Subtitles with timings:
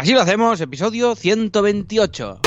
[0.00, 2.40] Así lo hacemos, episodio 128.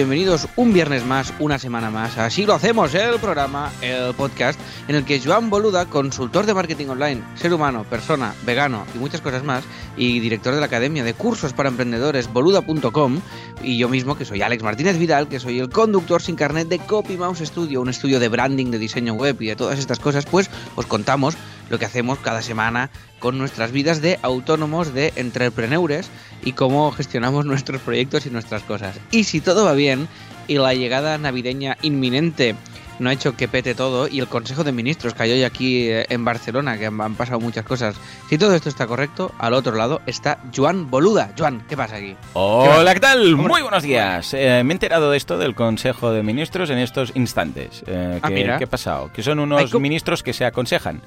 [0.00, 2.16] Bienvenidos un viernes más, una semana más.
[2.16, 4.58] Así lo hacemos, el programa, el podcast,
[4.88, 9.20] en el que Joan Boluda, consultor de marketing online, ser humano, persona, vegano y muchas
[9.20, 9.62] cosas más,
[9.98, 13.20] y director de la Academia de Cursos para Emprendedores, boluda.com,
[13.62, 16.78] y yo mismo, que soy Alex Martínez Vidal, que soy el conductor sin carnet de
[16.78, 20.24] Copy Mouse Studio, un estudio de branding, de diseño web y de todas estas cosas,
[20.24, 21.36] pues os contamos
[21.68, 22.88] lo que hacemos cada semana
[23.20, 26.10] con nuestras vidas de autónomos, de entrepreneurs
[26.42, 28.98] y cómo gestionamos nuestros proyectos y nuestras cosas.
[29.12, 30.08] Y si todo va bien
[30.48, 32.56] y la llegada navideña inminente
[33.00, 36.06] no ha hecho que pete todo y el Consejo de Ministros cayó hoy aquí eh,
[36.10, 37.96] en Barcelona, que han pasado muchas cosas.
[38.28, 41.32] Si todo esto está correcto, al otro lado está Joan Boluda.
[41.36, 42.14] Joan, ¿qué pasa aquí?
[42.34, 43.36] Hola, ¿qué, tal?
[43.36, 44.34] Muy buenos días.
[44.34, 47.82] Eh, me he enterado de esto del Consejo de Ministros en estos instantes.
[47.86, 49.10] Eh, ah, ¿qué, ha pasado?
[49.12, 51.00] Que son unos ministros que se aconsejan.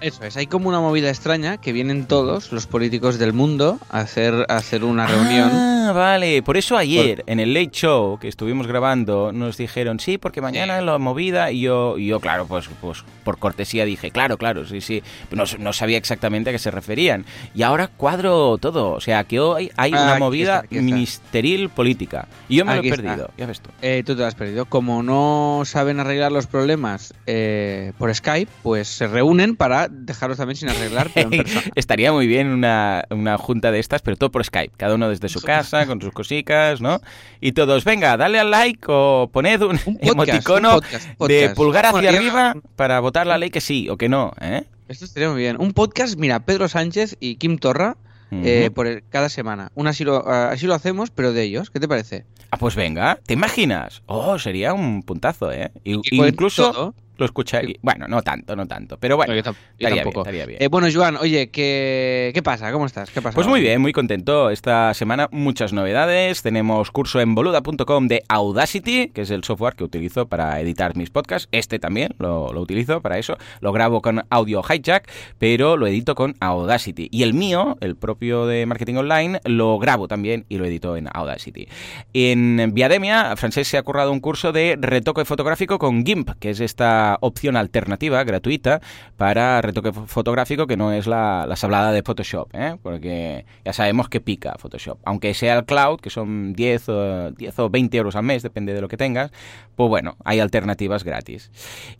[0.00, 4.00] Eso es, hay como una movida extraña que vienen todos los políticos del mundo a
[4.00, 5.50] hacer, a hacer una reunión.
[5.52, 10.16] Ah, vale, por eso ayer en el Late Show que estuvimos grabando nos dijeron, sí,
[10.16, 14.38] porque mañana la movida y yo, y yo claro, pues, pues por cortesía dije, claro,
[14.38, 17.24] claro, sí, sí, no, no sabía exactamente a qué se referían.
[17.52, 22.28] Y ahora cuadro todo, o sea, que hoy hay una movida ministeril política.
[22.48, 23.70] Y yo me lo he perdido, ya ves tú.
[23.82, 24.66] Eh, tú te lo has perdido.
[24.66, 30.56] Como no saben arreglar los problemas eh, por Skype, pues se reúnen para dejaros también
[30.56, 31.10] sin arreglar,
[31.74, 33.04] Estaría muy bien una,
[33.38, 36.80] junta de estas, pero todo por Skype, cada uno desde su casa, con sus cositas,
[36.80, 37.00] ¿no?
[37.40, 40.80] Y todos, venga, dale al like o poned un, emoticono
[41.26, 44.64] de pulgar hacia arriba para votar la ley que sí o que no, ¿eh?
[44.88, 45.56] Esto estaría muy bien.
[45.60, 47.96] Un podcast, mira, Pedro Sánchez y Kim Torra,
[48.30, 49.70] eh, por cada semana.
[49.74, 51.70] Un así lo, así lo hacemos, pero de ellos.
[51.70, 52.24] ¿Qué te parece?
[52.50, 54.02] Ah, pues venga, ¿te imaginas?
[54.06, 55.70] Oh, sería un puntazo, ¿eh?
[55.84, 57.76] incluso lo escucharía.
[57.82, 58.96] Bueno, no tanto, no tanto.
[58.98, 62.72] Pero bueno, estaría, Bien, eh, bueno, Joan, oye, ¿qué, ¿qué pasa?
[62.72, 63.10] ¿Cómo estás?
[63.10, 63.34] ¿Qué pasa?
[63.34, 64.50] Pues muy bien, muy contento.
[64.50, 66.42] Esta semana muchas novedades.
[66.42, 71.10] Tenemos curso en boluda.com de Audacity, que es el software que utilizo para editar mis
[71.10, 71.48] podcasts.
[71.52, 73.36] Este también lo, lo utilizo para eso.
[73.60, 77.08] Lo grabo con Audio Hijack, pero lo edito con Audacity.
[77.10, 81.08] Y el mío, el propio de Marketing Online, lo grabo también y lo edito en
[81.12, 81.68] Audacity.
[82.12, 86.60] En Viademia, Francés se ha currado un curso de retoque fotográfico con GIMP, que es
[86.60, 88.80] esta opción alternativa, gratuita,
[89.16, 92.76] para retoque fotográfico que no es la, la sablada de Photoshop, ¿eh?
[92.82, 94.98] porque ya sabemos que pica Photoshop.
[95.04, 98.74] Aunque sea el cloud, que son 10 o, 10 o 20 euros al mes, depende
[98.74, 99.30] de lo que tengas,
[99.76, 101.50] pues bueno, hay alternativas gratis.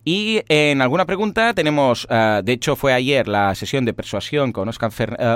[0.05, 4.69] Y en alguna pregunta tenemos, eh, de hecho fue ayer la sesión de persuasión con
[4.69, 4.91] Oscar,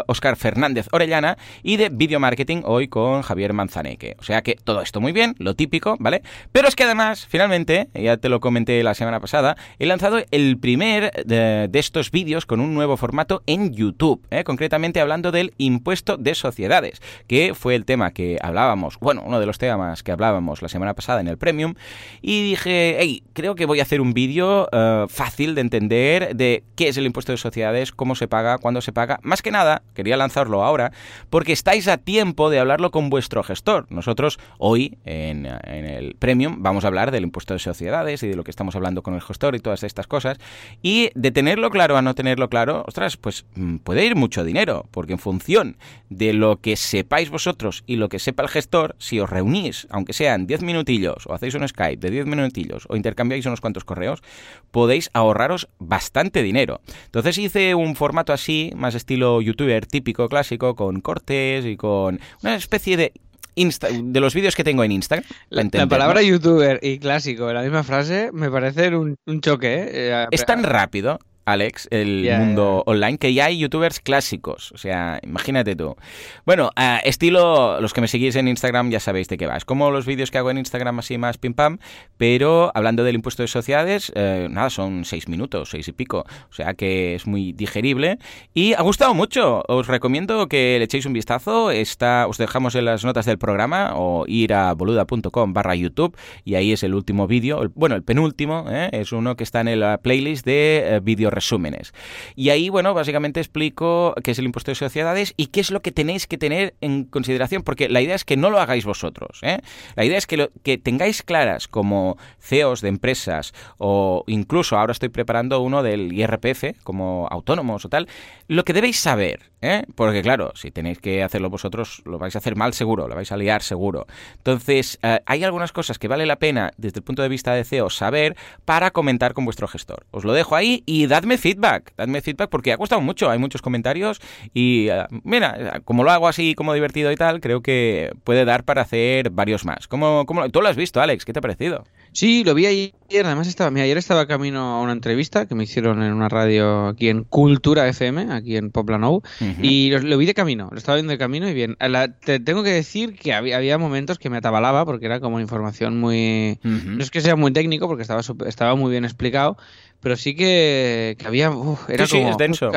[0.06, 4.16] Oscar eh, Fernández Orellana y de video marketing hoy con Javier Manzaneque.
[4.18, 6.22] O sea que todo esto muy bien, lo típico, ¿vale?
[6.52, 10.58] Pero es que además, finalmente, ya te lo comenté la semana pasada, he lanzado el
[10.58, 14.44] primer de, estos vídeos con un nuevo formato en YouTube, ¿eh?
[14.44, 19.46] concretamente hablando del impuesto de sociedades, que fue el tema que hablábamos, bueno, uno de
[19.46, 21.74] los temas que hablábamos la semana pasada en el Premium,
[22.20, 26.64] y dije, hey, creo que voy a hacer un vídeo eh, fácil de entender de
[26.76, 29.18] qué es el impuesto de sociedades, cómo se paga, cuándo se paga.
[29.22, 30.92] Más que nada, quería lanzarlo ahora,
[31.30, 33.86] porque estáis a tiempo de hablarlo con vuestro gestor.
[33.90, 38.36] Nosotros hoy en, en el Premium vamos a hablar del impuesto de sociedades y de
[38.36, 40.38] lo que estamos hablando con el gestor y todas estas cosas.
[40.82, 44.86] Y de tenerlo claro a no tenerlo claro, ostras, pues mm, puede ir mucho dinero,
[44.90, 45.76] porque en función
[46.10, 50.12] de lo que sepáis vosotros y lo que sepa el gestor, si os reunís, aunque
[50.12, 54.22] sean 10 minutillos, o hacéis un Skype de 10 minutillos, o intercambiáis unos cuantos correos,
[54.70, 56.80] podéis ahorraros bastante dinero.
[57.06, 62.54] Entonces hice un formato así, más estilo youtuber típico, clásico, con cortes y con una
[62.54, 63.12] especie de
[63.54, 65.24] de los vídeos que tengo en Instagram.
[65.50, 69.88] La, palabra youtuber y clásico la misma frase me parecen un, un choque.
[69.92, 70.26] ¿eh?
[70.30, 74.72] Es tan rápido Alex, el mundo online, que ya hay youtubers clásicos.
[74.72, 75.96] O sea, imagínate tú.
[76.44, 76.70] Bueno,
[77.04, 79.56] estilo, los que me seguís en Instagram ya sabéis de qué va.
[79.56, 81.78] Es como los vídeos que hago en Instagram así más pim pam,
[82.16, 86.24] pero hablando del impuesto de sociedades, eh, nada, son seis minutos, seis y pico.
[86.50, 88.18] O sea que es muy digerible
[88.54, 89.62] y ha gustado mucho.
[89.68, 91.70] Os recomiendo que le echéis un vistazo.
[91.70, 96.54] Está, os dejamos en las notas del programa o ir a boluda.com barra YouTube y
[96.54, 97.70] ahí es el último vídeo.
[97.74, 98.90] Bueno, el penúltimo, ¿eh?
[98.92, 101.92] es uno que está en la playlist de eh, vídeos resúmenes.
[102.36, 105.82] Y ahí, bueno, básicamente explico qué es el impuesto de sociedades y qué es lo
[105.82, 109.40] que tenéis que tener en consideración, porque la idea es que no lo hagáis vosotros.
[109.42, 109.58] ¿eh?
[109.96, 115.08] La idea es que, que tengáis claras como CEOs de empresas o incluso ahora estoy
[115.08, 118.08] preparando uno del IRPF como autónomos o tal,
[118.48, 119.84] lo que debéis saber, ¿eh?
[119.94, 123.32] porque claro, si tenéis que hacerlo vosotros, lo vais a hacer mal seguro, lo vais
[123.32, 124.06] a liar seguro.
[124.36, 127.64] Entonces, eh, hay algunas cosas que vale la pena desde el punto de vista de
[127.64, 130.06] CEO saber para comentar con vuestro gestor.
[130.10, 133.62] Os lo dejo ahí y dadme feedback, dadme feedback porque ha costado mucho, hay muchos
[133.62, 134.20] comentarios
[134.52, 138.64] y eh, mira, como lo hago así como divertido y tal, creo que puede dar
[138.64, 139.86] para hacer varios más.
[139.86, 141.24] ¿Cómo, cómo, tú lo has visto, Alex?
[141.24, 141.84] ¿Qué te ha parecido?
[142.12, 142.92] Sí, lo vi ayer.
[143.24, 146.88] Además, estaba, mira, ayer estaba camino a una entrevista que me hicieron en una radio
[146.88, 149.22] aquí en Cultura FM, aquí en Poplanou,
[149.60, 150.68] y lo, vi de camino.
[150.70, 151.76] Lo estaba viendo de camino y bien.
[152.24, 155.98] te tengo que decir que había, había, momentos que me atabalaba porque era como información
[155.98, 156.58] muy.
[156.62, 159.56] No es que sea muy técnico porque estaba, estaba muy bien explicado,
[160.00, 161.50] pero sí que, había.
[161.88, 162.70] era sí, como, es denso.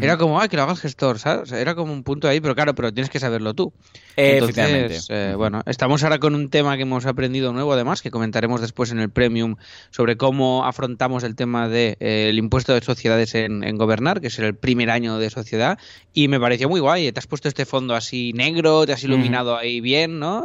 [0.00, 1.52] Era como, ay, que lo haga el gestor, ¿sabes?
[1.52, 3.72] era como un punto ahí, pero claro, pero tienes que saberlo tú.
[4.16, 8.60] Entonces, eh, bueno, estamos ahora con un tema que hemos aprendido nuevo, además, que comentaremos
[8.60, 9.56] después en el Premium,
[9.90, 14.38] sobre cómo afrontamos el tema del de, eh, impuesto de sociedades en, gobernar, que es
[14.38, 15.78] el primer año de sociedad,
[16.12, 17.12] y me pareció muy guay.
[17.12, 20.44] Te has puesto este fondo así negro, te has iluminado ahí bien, ¿no?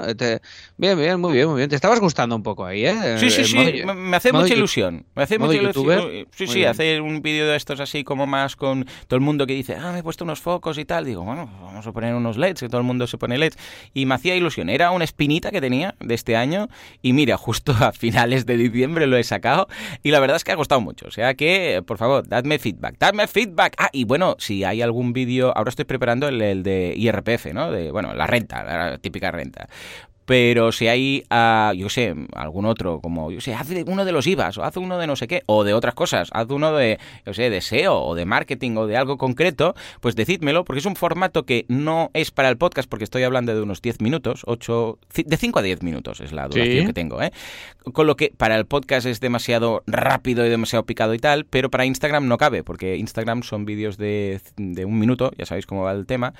[0.77, 1.69] Bien, bien, muy bien, muy bien.
[1.69, 3.17] Te estabas gustando un poco ahí, ¿eh?
[3.17, 5.05] Sí, sí, sí, me hace mucha ilusión.
[5.15, 6.27] Me hace mucha ilusión.
[6.31, 9.47] Sí, sí, hacer un vídeo de estos así como más con todo el mundo mundo
[9.47, 11.05] que dice, ah, me he puesto unos focos y tal.
[11.05, 13.57] Digo, bueno, vamos a poner unos LEDs, que todo el mundo se pone LEDs.
[13.93, 14.69] Y me hacía ilusión.
[14.69, 16.67] Era una espinita que tenía de este año.
[17.01, 19.67] Y mira, justo a finales de diciembre lo he sacado.
[20.03, 21.07] Y la verdad es que ha costado mucho.
[21.07, 22.97] O sea que, por favor, dadme feedback.
[22.99, 23.75] Dadme feedback.
[23.77, 27.71] Ah, y bueno, si hay algún vídeo, ahora estoy preparando el, el de IRPF, ¿no?
[27.71, 29.69] De, bueno, la renta, la típica renta
[30.25, 34.27] pero si hay, uh, yo sé, algún otro, como, yo sé, haz uno de los
[34.27, 36.99] IVAs, o haz uno de no sé qué, o de otras cosas, haz uno de,
[37.25, 40.85] yo sé, de SEO, o de marketing, o de algo concreto, pues decídmelo, porque es
[40.85, 44.43] un formato que no es para el podcast, porque estoy hablando de unos 10 minutos,
[44.45, 47.31] 8, de 5 a 10 minutos es la duración que tengo, ¿eh?
[47.93, 51.69] Con lo que para el podcast es demasiado rápido y demasiado picado y tal, pero
[51.69, 55.83] para Instagram no cabe, porque Instagram son vídeos de, de un minuto, ya sabéis cómo
[55.83, 56.33] va el tema,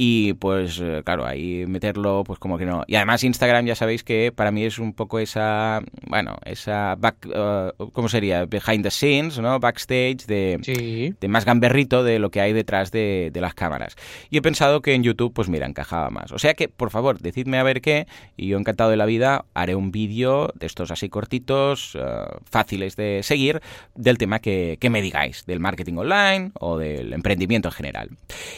[0.00, 2.84] y pues eh, claro, ahí meterlo pues como que no.
[2.86, 7.26] Y además Instagram ya sabéis que para mí es un poco esa, bueno, esa back,
[7.26, 8.44] uh, ¿cómo sería?
[8.44, 9.58] Behind the scenes, ¿no?
[9.58, 13.96] Backstage de, de más gamberrito de lo que hay detrás de, de, las cámaras.
[14.30, 16.30] Y he pensado que en YouTube pues mira, encajaba más.
[16.30, 18.06] O sea que, por favor, decidme a ver qué
[18.36, 22.94] y yo encantado de la vida haré un vídeo de estos así cortitos, uh, fáciles
[22.94, 23.60] de seguir,
[23.96, 28.10] del tema que, que me digáis, del marketing online o del emprendimiento en general.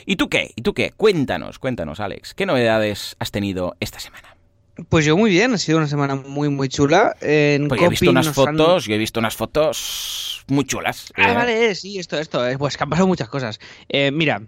[0.04, 0.50] ¿Y tú qué?
[0.54, 0.92] ¿Y tú qué?
[0.94, 4.36] Cuéntame Cuéntanos, cuéntanos, Alex, ¿qué novedades has tenido esta semana?
[4.88, 7.14] Pues yo muy bien, ha sido una semana muy muy chula.
[7.20, 11.12] En pues he visto unas fotos, yo he visto unas fotos muy chulas.
[11.14, 11.34] Ah, eh.
[11.36, 13.60] vale, sí, esto, esto, eh, pues que han pasado muchas cosas.
[13.88, 14.42] Eh, mira,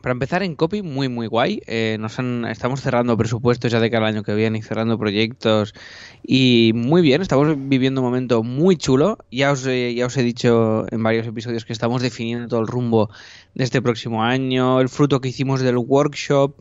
[0.00, 1.62] para empezar en copy, muy muy guay.
[1.98, 2.18] nos
[2.48, 5.74] estamos cerrando presupuestos ya de cada año que viene y cerrando proyectos.
[6.22, 9.18] Y muy bien, estamos viviendo un momento muy chulo.
[9.30, 13.10] Ya os, ya os he dicho en varios episodios que estamos definiendo todo el rumbo
[13.54, 16.54] de este próximo año, el fruto que hicimos del workshop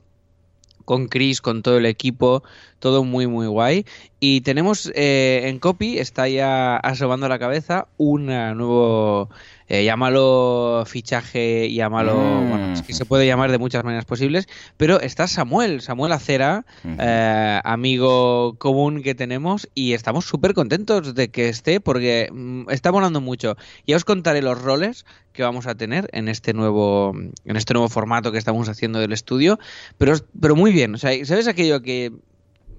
[0.89, 2.41] con Chris, con todo el equipo,
[2.79, 3.85] todo muy muy guay.
[4.19, 9.29] Y tenemos eh, en copy, está ya asomando la cabeza, un nuevo
[9.69, 12.49] eh, llámalo fichaje, llámalo, mm.
[12.49, 16.65] bueno, es que se puede llamar de muchas maneras posibles, pero está Samuel, Samuel Acera,
[16.83, 22.89] eh, amigo común que tenemos y estamos súper contentos de que esté porque mm, está
[22.89, 23.55] volando mucho.
[23.85, 27.13] Ya os contaré los roles que vamos a tener en este nuevo
[27.45, 29.59] en este nuevo formato que estamos haciendo del estudio,
[29.99, 32.11] pero pero muy bien, o sea, ¿sabes aquello que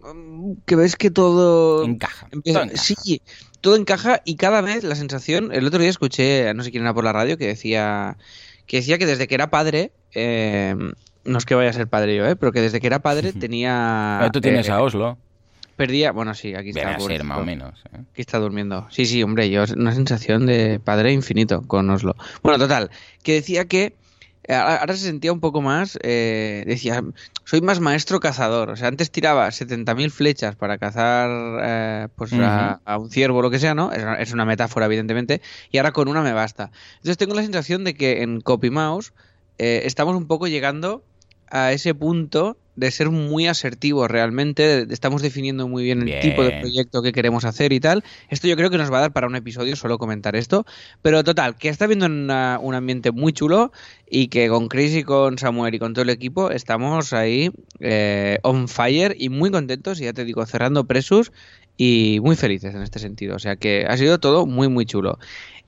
[0.02, 2.28] mm, que ves que todo encaja.
[2.74, 3.22] Sí,
[3.60, 5.50] todo encaja y cada vez la sensación.
[5.52, 8.16] El otro día escuché, no sé quién era por la radio, que decía
[8.66, 10.76] que decía que desde que era padre, eh,
[11.24, 13.32] no es que vaya a ser padre yo, eh, pero que desde que era padre
[13.38, 14.18] tenía.
[14.20, 15.18] Pero tú tienes eh, a Oslo.
[15.74, 16.94] Perdía, bueno, sí, aquí está.
[16.94, 17.82] A ser, más o menos.
[17.92, 17.98] ¿eh?
[18.12, 18.86] Aquí está durmiendo.
[18.90, 22.14] Sí, sí, hombre, yo una sensación de padre infinito con Oslo.
[22.42, 22.90] Bueno, total,
[23.22, 23.94] que decía que
[24.54, 27.02] ahora se sentía un poco más, eh, decía,
[27.44, 28.70] soy más maestro cazador.
[28.70, 31.30] O sea, antes tiraba 70.000 flechas para cazar
[31.62, 33.92] eh, pues a, un ciervo o lo que sea, ¿no?
[33.92, 35.40] Es una, metáfora, evidentemente.
[35.70, 36.70] Y ahora con una me basta.
[36.96, 39.12] Entonces tengo la sensación de que en CopyMouse
[39.58, 41.04] eh, estamos un poco llegando
[41.50, 46.60] a ese punto de ser muy asertivos realmente, estamos definiendo muy bien el tipo de
[46.60, 48.02] proyecto que queremos hacer y tal.
[48.30, 50.64] Esto yo creo que nos va a dar para un episodio solo comentar esto,
[51.02, 53.70] pero total, que está viendo un ambiente muy chulo
[54.08, 58.38] y que con Chris y con Samuel y con todo el equipo estamos ahí eh,
[58.42, 61.32] on fire y muy contentos y ya te digo, cerrando presos
[61.76, 63.36] y muy felices en este sentido.
[63.36, 65.18] O sea que ha sido todo muy, muy chulo.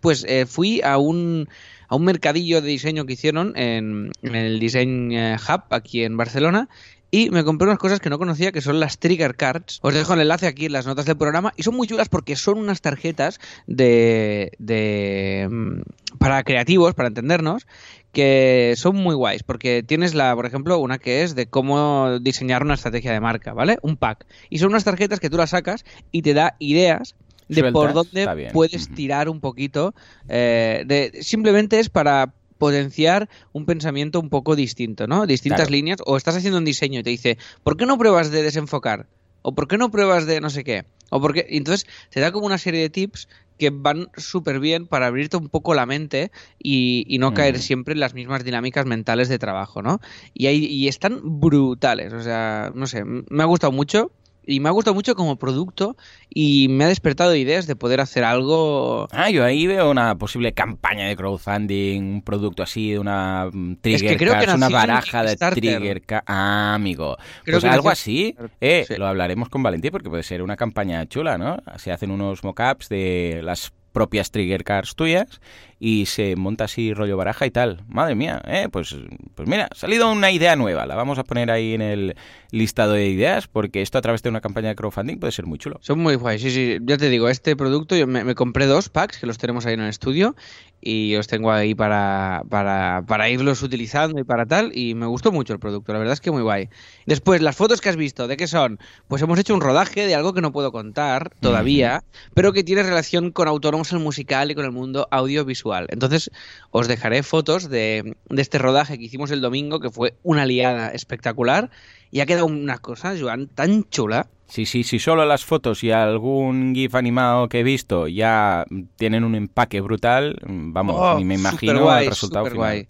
[0.01, 1.49] Pues eh, fui a un,
[1.89, 6.17] a un mercadillo de diseño que hicieron en, en el Design eh, Hub aquí en
[6.17, 6.71] Barcelona
[7.15, 9.81] y me compré unas cosas que no conocía, que son las Trigger Cards.
[9.83, 11.53] Os dejo el enlace aquí en las notas del programa.
[11.59, 17.67] Y son muy chulas porque son unas tarjetas de, de mm, para creativos, para entendernos,
[18.13, 19.43] que son muy guays.
[19.43, 23.53] Porque tienes la, por ejemplo, una que es de cómo diseñar una estrategia de marca,
[23.53, 23.79] ¿vale?
[23.83, 24.25] Un pack.
[24.49, 27.15] Y son unas tarjetas que tú las sacas y te da ideas
[27.49, 29.95] de Sueltas, por dónde puedes tirar un poquito.
[30.29, 35.27] eh, de, simplemente es para potenciar un pensamiento un poco distinto, ¿no?
[35.27, 35.73] Distintas Claro.
[35.73, 35.99] líneas.
[36.07, 39.09] O estás haciendo un diseño y te dice, ¿por qué no pruebas de desenfocar?
[39.43, 40.85] ¿O por qué no pruebas de no sé qué?
[41.11, 41.45] O por qué...
[41.51, 43.27] y entonces te da como una serie de tips
[43.59, 46.31] que van súper bien para abrirte un poco la mente
[46.63, 49.99] y, y no caer siempre en las mismas dinámicas mentales de trabajo, ¿no?
[50.33, 54.13] Y, hay, y están brutales, o sea, no sé, me ha gustado mucho
[54.45, 55.97] y me ha gustado mucho como producto
[56.29, 59.09] y me ha despertado ideas de poder hacer algo...
[59.13, 64.17] Ah, yo ahí veo una posible campaña de crowdfunding, un producto así, una mm, trigger
[64.17, 66.03] creo que cards, una nació en baraja de trigger.
[66.27, 67.17] Ah, amigo.
[67.45, 68.95] Creo pues que algo así, eh, sí.
[68.97, 71.59] lo hablaremos con Valentín porque puede ser una campaña chula, ¿no?
[71.77, 75.41] Se hacen unos mockups de las propias trigger cards tuyas
[75.85, 77.83] y se monta así rollo baraja y tal.
[77.89, 78.95] Madre mía, eh, pues,
[79.35, 80.87] pues mira, ha salido una idea nueva.
[80.87, 82.15] La vamos a poner ahí en el
[82.53, 85.59] listado de ideas porque esto a través de una campaña de crowdfunding puede ser muy
[85.59, 85.79] chulo.
[85.83, 86.79] Son muy guays, sí, sí.
[86.83, 89.75] Ya te digo, este producto, yo me, me compré dos packs que los tenemos ahí
[89.75, 90.37] en el estudio
[90.85, 94.77] y los tengo ahí para, para, para irlos utilizando y para tal.
[94.77, 96.69] Y me gustó mucho el producto, la verdad es que muy guay.
[97.07, 98.79] Después, las fotos que has visto, ¿de qué son?
[99.09, 102.83] Pues hemos hecho un rodaje de algo que no puedo contar todavía, pero que tiene
[102.83, 105.72] relación con autónomos el musical y con el mundo audiovisual.
[105.89, 106.31] Entonces,
[106.71, 110.91] os dejaré fotos de, de este rodaje que hicimos el domingo, que fue una liada
[110.91, 111.71] espectacular.
[112.11, 114.29] Y ha quedado una cosa, Joan, tan chula.
[114.47, 119.25] Sí, sí, sí, solo las fotos y algún GIF animado que he visto ya tienen
[119.25, 122.87] un empaque brutal, vamos, Oh, ni me imagino el resultado superguay.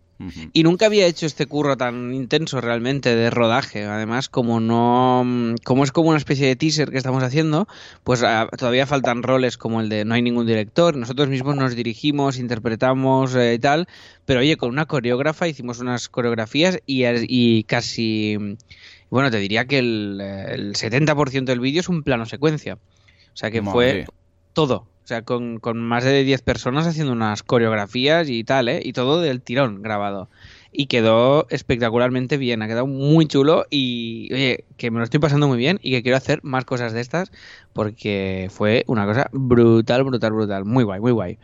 [0.53, 3.85] Y nunca había hecho este curro tan intenso realmente de rodaje.
[3.85, 7.67] Además, como no, como es como una especie de teaser que estamos haciendo,
[8.05, 10.97] pues ah, todavía faltan roles como el de no hay ningún director.
[10.97, 13.89] Nosotros mismos nos dirigimos, interpretamos eh, y tal.
[14.25, 18.57] Pero oye, con una coreógrafa hicimos unas coreografías y, y casi,
[19.11, 22.75] bueno, te diría que el, el 70% del vídeo es un plano secuencia.
[22.75, 24.07] O sea que fue
[24.53, 24.87] todo.
[25.05, 28.81] O sea, con, con más de 10 personas haciendo unas coreografías y tal, ¿eh?
[28.85, 30.29] Y todo del tirón grabado.
[30.71, 35.49] Y quedó espectacularmente bien, ha quedado muy chulo y, oye, que me lo estoy pasando
[35.49, 37.33] muy bien y que quiero hacer más cosas de estas
[37.73, 40.65] porque fue una cosa brutal, brutal, brutal.
[40.65, 41.39] Muy guay, muy guay.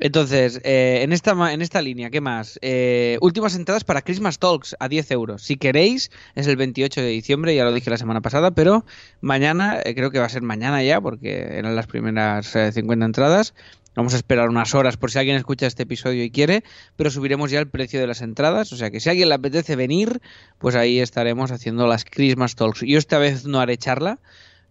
[0.00, 2.58] Entonces, eh, en, esta, en esta línea, ¿qué más?
[2.62, 5.42] Eh, últimas entradas para Christmas Talks a 10 euros.
[5.42, 8.84] Si queréis, es el 28 de diciembre, ya lo dije la semana pasada, pero
[9.20, 13.06] mañana, eh, creo que va a ser mañana ya, porque eran las primeras eh, 50
[13.06, 13.54] entradas.
[13.96, 16.62] Vamos a esperar unas horas por si alguien escucha este episodio y quiere,
[16.94, 18.72] pero subiremos ya el precio de las entradas.
[18.72, 20.20] O sea que si a alguien le apetece venir,
[20.58, 22.82] pues ahí estaremos haciendo las Christmas Talks.
[22.82, 24.20] Yo esta vez no haré charla.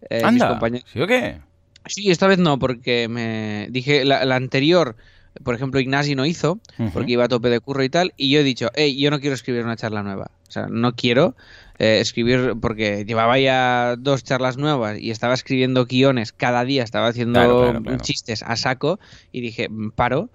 [0.08, 1.40] eh, mis Anda, compañeros- ¿sí o qué?
[1.88, 4.96] Sí, esta vez no, porque me dije la, la anterior,
[5.44, 6.60] por ejemplo, Ignasi no hizo,
[6.92, 9.20] porque iba a tope de curro y tal, y yo he dicho, hey, yo no
[9.20, 10.30] quiero escribir una charla nueva.
[10.48, 11.36] O sea, no quiero
[11.78, 17.08] eh, escribir, porque llevaba ya dos charlas nuevas y estaba escribiendo guiones cada día, estaba
[17.08, 18.00] haciendo Claro, claro, claro.
[18.00, 18.98] chistes a saco,
[19.30, 20.30] y dije, "Mm, paro.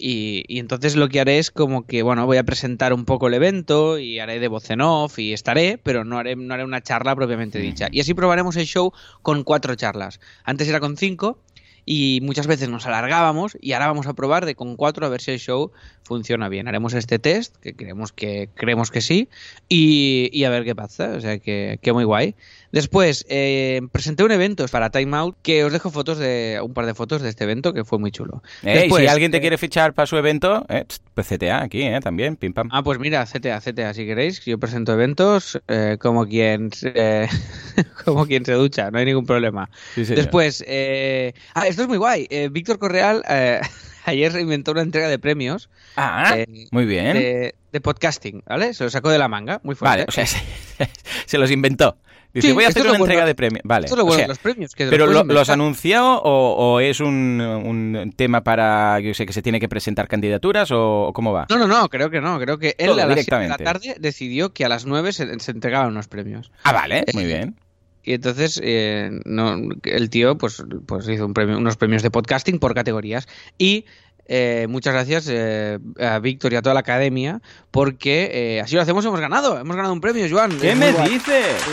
[0.00, 3.28] Y, y entonces lo que haré es como que, bueno, voy a presentar un poco
[3.28, 6.64] el evento y haré de voz en off y estaré, pero no haré, no haré
[6.64, 7.88] una charla propiamente dicha.
[7.92, 8.92] Y así probaremos el show
[9.22, 10.20] con cuatro charlas.
[10.44, 11.38] Antes era con cinco
[11.84, 15.20] y muchas veces nos alargábamos y ahora vamos a probar de con cuatro a ver
[15.20, 16.68] si el show funciona bien.
[16.68, 19.28] Haremos este test, que creemos que, creemos que sí,
[19.68, 21.12] y, y a ver qué pasa.
[21.16, 22.34] O sea que, que muy guay.
[22.72, 26.86] Después, eh, presenté un evento para Time Out que os dejo fotos de un par
[26.86, 28.42] de fotos de este evento que fue muy chulo.
[28.62, 30.84] Después, si alguien te eh, quiere fichar para su evento, eh,
[31.14, 32.68] pues CTA aquí, eh, también, pim pam.
[32.70, 37.28] Ah, pues mira, CTA, CTA, si queréis, yo presento eventos eh, como quien eh,
[38.04, 39.68] como quien se ducha, no hay ningún problema.
[39.94, 40.04] Sí.
[40.04, 42.28] Después, eh, ah, esto es muy guay.
[42.52, 43.24] Víctor Correal
[44.04, 46.36] ayer inventó una entrega de premios Ah,
[46.70, 47.14] muy bien.
[47.14, 48.74] de, de podcasting, ¿vale?
[48.74, 49.98] Se lo sacó de la manga, muy fuerte.
[49.98, 50.38] Vale, o sea, se,
[51.26, 51.96] se los inventó.
[52.32, 53.62] Dice, Sí, voy a hacer una entrega bueno- de premios.
[53.64, 53.86] Vale.
[53.86, 54.74] Esto es lo o bueno sea, de los premios.
[54.74, 59.32] Que ¿Pero lo- los anunció o, o es un, un tema para, yo sé, que
[59.32, 61.46] se tiene que presentar candidaturas o, cómo va?
[61.50, 62.38] No, no, no, creo que no.
[62.38, 65.12] Creo que él Todo, a las 7 de la tarde decidió que a las 9
[65.12, 66.52] se, se entregaban unos premios.
[66.62, 67.56] Ah, vale, Eh, muy bien.
[68.02, 72.58] Y entonces eh, no, el tío pues, pues hizo un premio, unos premios de podcasting
[72.58, 73.28] por categorías.
[73.58, 73.84] Y
[74.26, 79.04] eh, muchas gracias eh, a Víctor y a toda la academia, porque así lo hacemos,
[79.04, 80.56] hemos ganado, hemos ganado un premio, Joan.
[80.60, 81.10] ¿Qué me guay.
[81.10, 81.44] dices?
[81.64, 81.70] Sí.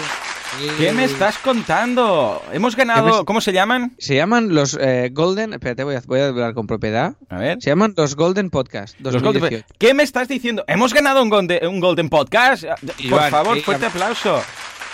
[0.78, 2.42] ¿Qué me estás contando?
[2.52, 3.06] Hemos ganado.
[3.12, 3.94] ¿Qué me- ¿Cómo se llaman?
[4.00, 7.16] Se llaman los eh, Golden, espérate, voy a, voy a hablar con propiedad.
[7.30, 7.58] A ver.
[7.62, 9.66] Se llaman los Golden Podcast Los Golden- 2018.
[9.78, 10.64] ¿Qué me estás diciendo?
[10.68, 12.64] ¿Hemos ganado un Golden, un Golden Podcast?
[12.64, 14.42] Por Iván, favor, sí, fuerte aplauso.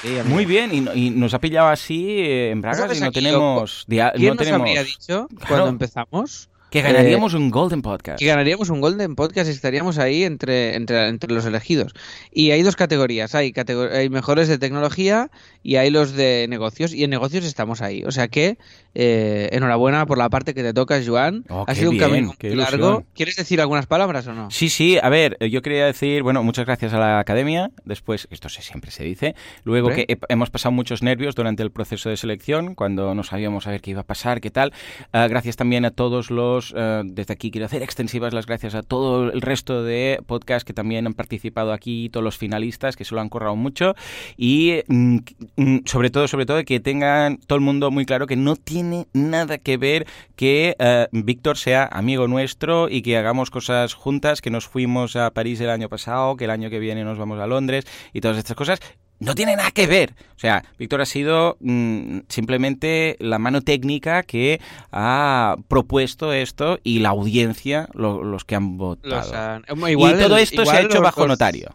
[0.01, 0.17] Sí.
[0.25, 3.07] Muy bien, y, no- y nos ha pillado así eh, en bragas ¿Sabes y no
[3.07, 3.85] aquí tenemos...
[3.87, 5.47] ¿Quién no nos tenemos habría dicho Claro.
[5.47, 8.19] cuando empezamos que ganaríamos un Golden Podcast.
[8.19, 11.93] que ganaríamos un Golden Podcast y estaríamos ahí entre, entre, entre los elegidos?
[12.31, 15.29] Y hay dos categorías, hay, catego- hay mejores de tecnología
[15.61, 18.03] y hay los de negocios, y en negocios estamos ahí.
[18.05, 18.57] O sea que,
[18.95, 21.45] eh, enhorabuena por la parte que te toca, Joan.
[21.49, 22.75] Oh, ha sido un bien, camino muy largo.
[22.77, 23.05] ilusión.
[23.13, 24.51] ¿Quieres decir algunas palabras o no?
[24.51, 28.27] Sí, sí, a ver, eh, yo quería decir, bueno, muchas gracias a la academia, después,
[28.31, 32.09] esto se, siempre se dice, luego que he- hemos pasado muchos nervios durante el proceso
[32.09, 34.73] de selección, cuando no sabíamos a ver qué iba a pasar, qué tal,
[35.11, 38.83] Ah, gracias también a todos los, eh, desde aquí quiero hacer extensivas las gracias a
[38.83, 43.15] todo el resto de podcasts que también han participado aquí, todos los finalistas que se
[43.15, 43.95] lo han currado mucho,
[44.37, 45.17] y mm,
[45.57, 49.07] mm, sobre todo, sobre todo, que tengan todo el mundo muy claro que no tiene
[49.13, 54.49] nada que ver que eh, Víctor sea amigo nuestro y que hagamos cosas juntas, que
[54.49, 57.47] nos fuimos a París el año pasado, que el año que viene nos vamos a
[57.47, 58.79] Londres y todas estas cosas.
[59.19, 60.13] No tiene nada que ver.
[60.35, 64.59] O sea, Víctor ha sido mm, simplemente la mano técnica que
[64.91, 69.15] ha propuesto esto y la audiencia, lo- los que han votado.
[69.15, 71.73] Los han- eh, y igual todo el- esto se ha hecho bajo dos- notario.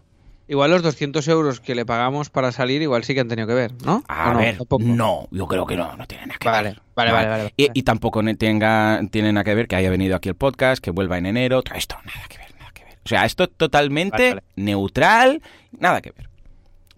[0.51, 3.53] Igual los 200 euros que le pagamos para salir, igual sí que han tenido que
[3.53, 4.03] ver, ¿no?
[4.09, 4.83] A ver, Tampoco.
[4.83, 6.81] no, yo creo que no, no tiene nada que Vale, ver.
[6.97, 7.53] vale, vale, vale.
[7.59, 10.91] Y, y tampoco tenga, tiene nada que ver que haya venido aquí el podcast, que
[10.91, 12.95] vuelva en enero, todo esto, nada que ver, nada que ver.
[13.05, 15.43] O sea, esto totalmente neutral,
[15.79, 16.29] nada que ver.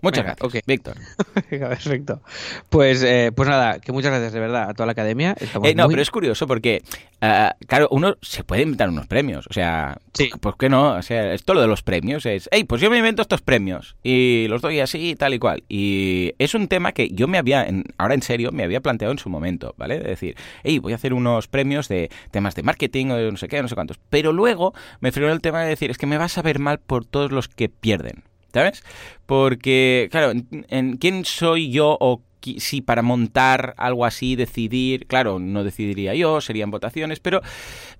[0.02, 0.66] Muchas Venga, gracias, ok.
[0.66, 0.96] Víctor.
[1.50, 2.20] Perfecto.
[2.68, 5.34] Pues, eh, pues nada, que muchas gracias de verdad a toda la academia.
[5.40, 6.82] Eh, no, muy- pero es curioso porque,
[7.20, 9.46] ah, claro, uno se puede inventar unos premios.
[9.48, 10.30] O sea, Sí.
[10.40, 10.92] ¿por qué no?
[10.94, 13.96] O sea, esto lo de los premios es, hey, pues yo me invento estos premios
[14.02, 15.62] y los doy así, tal y cual.
[15.68, 19.12] Y es un tema que yo me había, en- ahora en serio, me había planteado
[19.12, 19.98] en su momento, ¿vale?
[19.98, 23.36] De decir, hey, voy a hacer unos premios de temas de marketing o de no
[23.36, 23.98] sé qué, no sé cuántos.
[24.10, 26.78] Pero luego me frenó el tema de decir, es que me vas a ver mal
[26.78, 28.24] por todos los que pierden.
[28.52, 28.82] ¿Sabes?
[29.26, 32.22] Porque, claro, en, en quién soy yo o
[32.58, 37.40] si para montar algo así, decidir, claro, no decidiría yo, serían votaciones, pero,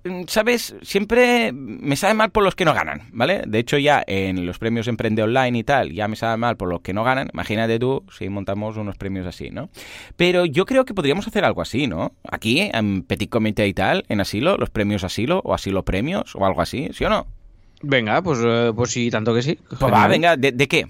[0.03, 0.75] mm, ¿sabes?
[0.81, 3.43] Siempre me sabe mal por los que no ganan, ¿vale?
[3.47, 6.69] De hecho, ya en los premios Emprende Online y tal, ya me sabe mal por
[6.69, 7.29] los que no ganan.
[7.33, 9.69] Imagínate tú si montamos unos premios así, ¿no?
[10.15, 12.13] Pero yo creo que podríamos hacer algo así, ¿no?
[12.29, 16.45] Aquí, en Petit Comité y tal, en Asilo, los premios Asilo o Asilo Premios o
[16.45, 17.27] algo así, ¿sí o no?
[17.83, 19.59] Venga, pues, eh, pues sí, tanto que sí.
[19.79, 20.87] Pues va, venga, ¿de, de qué?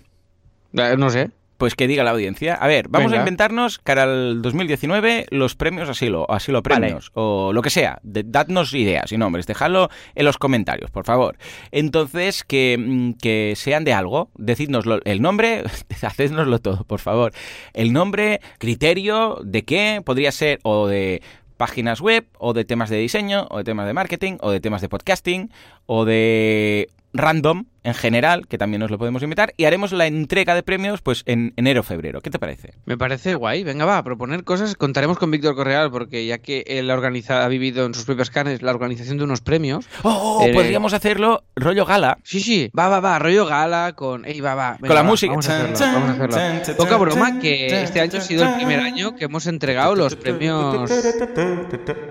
[0.74, 1.30] Eh, no sé.
[1.58, 2.56] Pues que diga la audiencia.
[2.56, 7.54] A ver, vamos a inventarnos cara al 2019 los premios asilo, o asilo premios, o
[7.54, 8.00] lo que sea.
[8.02, 11.38] De- dadnos ideas y nombres, dejadlo en los comentarios, por favor.
[11.72, 15.62] Entonces, que, mm, que sean de algo, decidnoslo el nombre,
[16.02, 17.32] hacednoslo todo, por favor.
[17.74, 21.22] El nombre, criterio, de qué, podría ser o de
[21.62, 24.82] páginas web, o de temas de diseño, o de temas de marketing, o de temas
[24.82, 25.52] de podcasting,
[25.86, 30.54] o de random en general, que también nos lo podemos invitar, y haremos la entrega
[30.56, 32.22] de premios pues en enero o febrero.
[32.22, 32.74] ¿Qué te parece?
[32.86, 33.64] Me parece guay.
[33.64, 34.76] Venga, va, a proponer cosas.
[34.76, 38.30] Contaremos con Víctor Correal, porque ya que él ha, organizado, ha vivido en sus propias
[38.30, 39.88] carnes la organización de unos premios.
[40.04, 42.18] Oh, Eh, podríamos hacerlo rollo gala.
[42.24, 44.26] Sí, sí, va, va, va, rollo gala con.
[44.26, 44.72] Ey, va, va.
[44.74, 45.32] venga, Con la va, música.
[45.32, 45.76] Vamos a hacerlo.
[45.78, 46.36] Chan, vamos a hacerlo.
[46.36, 49.48] chan, chan, Poca broma chan, que este año ha sido el primer año que hemos
[49.48, 50.90] entregado los premios.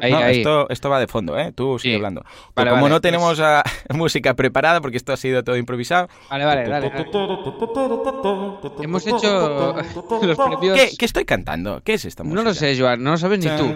[0.01, 0.39] Ahí, No, ahí.
[0.39, 1.53] Esto, esto va de fondo, ¿eh?
[1.55, 1.97] Tú sigue Sí.
[1.97, 2.23] hablando.
[2.23, 3.63] Pues Vale, como vale, no tenemos ah,
[3.95, 6.09] música preparada, porque esto ha sido todo improvisado.
[6.29, 6.87] Vale, vale, dale.
[8.85, 9.75] Hemos hecho
[10.27, 10.79] los premios.
[10.79, 11.81] ¿Qué, qué estoy cantando?
[11.85, 12.43] ¿Qué es esta música?
[12.43, 13.67] No lo sé, Joan, no lo sabes ni tú.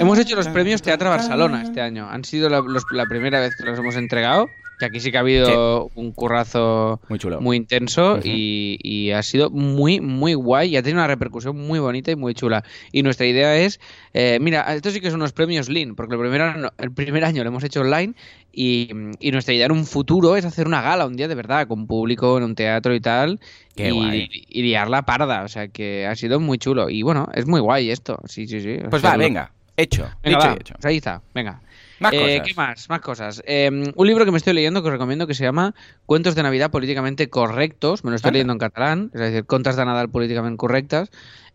[0.00, 2.08] Hemos hecho los premios Teatro Barcelona este año.
[2.08, 4.48] Han sido la, los- la primera vez que los hemos entregado.
[4.78, 7.40] Que aquí sí que ha habido un currazo Muy chulo.
[7.40, 11.80] muy intenso y, y ha sido muy, muy guay y ha tenido una repercusión muy
[11.80, 12.62] bonita y muy chula.
[12.92, 13.80] Y nuestra idea es,
[14.14, 17.24] eh, mira, estos sí que son unos premios Lean, porque el primer, año, el primer
[17.24, 18.14] año lo hemos hecho online
[18.52, 21.66] y, y nuestra idea en un futuro es hacer una gala un día de verdad,
[21.66, 23.40] con público en un teatro y tal.
[23.74, 24.28] Qué y, guay.
[24.48, 26.88] y liarla parda, o sea que ha sido muy chulo.
[26.88, 28.76] Y bueno, es muy guay esto, sí, sí, sí.
[28.88, 29.52] Pues va, venga.
[29.76, 30.08] Hecho.
[30.24, 30.74] Venga, dicho va, y hecho.
[30.74, 31.60] pues ahí está, venga.
[32.00, 32.40] Más Eh, cosas.
[32.48, 32.88] ¿Qué más?
[32.88, 33.42] Más cosas.
[33.46, 35.74] Eh, un libro que me estoy leyendo que os recomiendo que se llama
[36.06, 38.04] Cuentos de Navidad políticamente correctos.
[38.04, 38.34] Me lo estoy Anda.
[38.36, 41.10] leyendo en catalán, es decir, contas de Nadal políticamente correctas.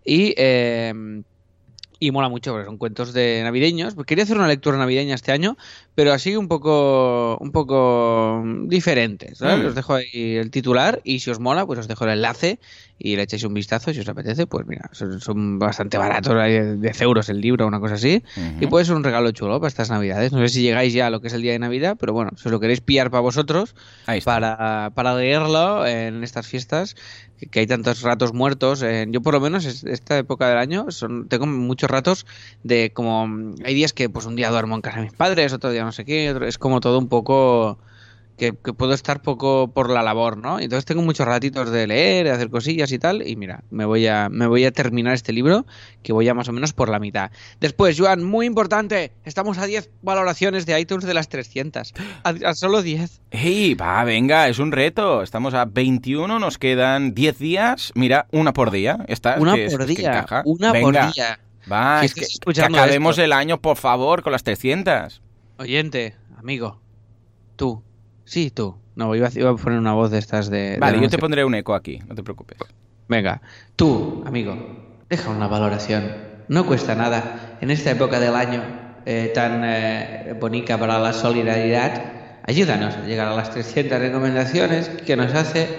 [0.05, 1.21] Y, eh,
[1.99, 3.95] Y mola mucho, porque son cuentos de navideños.
[4.05, 5.55] Quería hacer una lectura navideña este año,
[5.95, 9.35] pero así un poco, un poco diferente.
[9.35, 9.63] ¿sabes?
[9.63, 9.67] Mm.
[9.67, 12.59] Os dejo ahí el titular y si os mola, pues os dejo el enlace
[12.99, 14.47] y le echáis un vistazo si os apetece.
[14.47, 18.23] Pues mira, son, son bastante baratos, hay 10 euros el libro una cosa así.
[18.61, 20.31] Y puede ser un regalo chulo para estas navidades.
[20.31, 22.31] No sé si llegáis ya a lo que es el día de Navidad, pero bueno,
[22.37, 23.75] si os lo queréis pillar para vosotros,
[24.25, 26.95] para, para leerlo en estas fiestas,
[27.51, 28.83] que- hay tantos ratos muertos.
[29.09, 32.25] yo por lo menos es- esta época del año son, tengo muchos ratos
[32.63, 33.27] de como...
[33.27, 35.82] mm, Hay días que pues un día duermo en casa de mis padres, otro día
[35.83, 37.79] no sé qué, otro- es como todo un poco...
[38.35, 40.59] Que, que puedo estar poco por la labor, ¿no?
[40.59, 44.07] Entonces tengo muchos ratitos de leer, de hacer cosillas y tal, y mira, me voy
[44.07, 45.67] a, me voy a terminar este libro,
[46.01, 47.29] que voy a más o menos por la mitad.
[47.59, 51.93] Después, Joan, muy importante, estamos a 10 valoraciones de iTunes de las 300.
[52.23, 53.21] A, a solo 10.
[53.29, 53.75] ¡Ey!
[53.75, 55.21] Va, venga, es un reto.
[55.21, 57.91] Estamos a 21, nos quedan 10 días.
[57.93, 59.05] Mira, una por día.
[59.07, 60.25] Está, Una que por que día.
[60.45, 61.39] Una Venga, por día.
[61.71, 62.25] Va, es que,
[62.63, 63.23] acabemos esto.
[63.25, 65.21] el año, por favor, con las 300.
[65.63, 66.81] Oyente, amigo,
[67.55, 67.81] tú.
[68.25, 68.75] Sí, tú.
[68.95, 70.71] No, iba a, iba a poner una voz de estas de...
[70.71, 72.57] de Vale, yo te pondré un eco aquí, no te preocupes.
[73.07, 73.41] Venga,
[73.77, 74.57] tú, amigo,
[75.07, 76.11] deja una valoración.
[76.49, 77.57] No cuesta nada.
[77.61, 78.61] En esta época del año
[79.05, 85.15] eh, tan eh, bonita para la solidaridad, ayúdanos a llegar a las 300 recomendaciones que
[85.15, 85.69] nos hace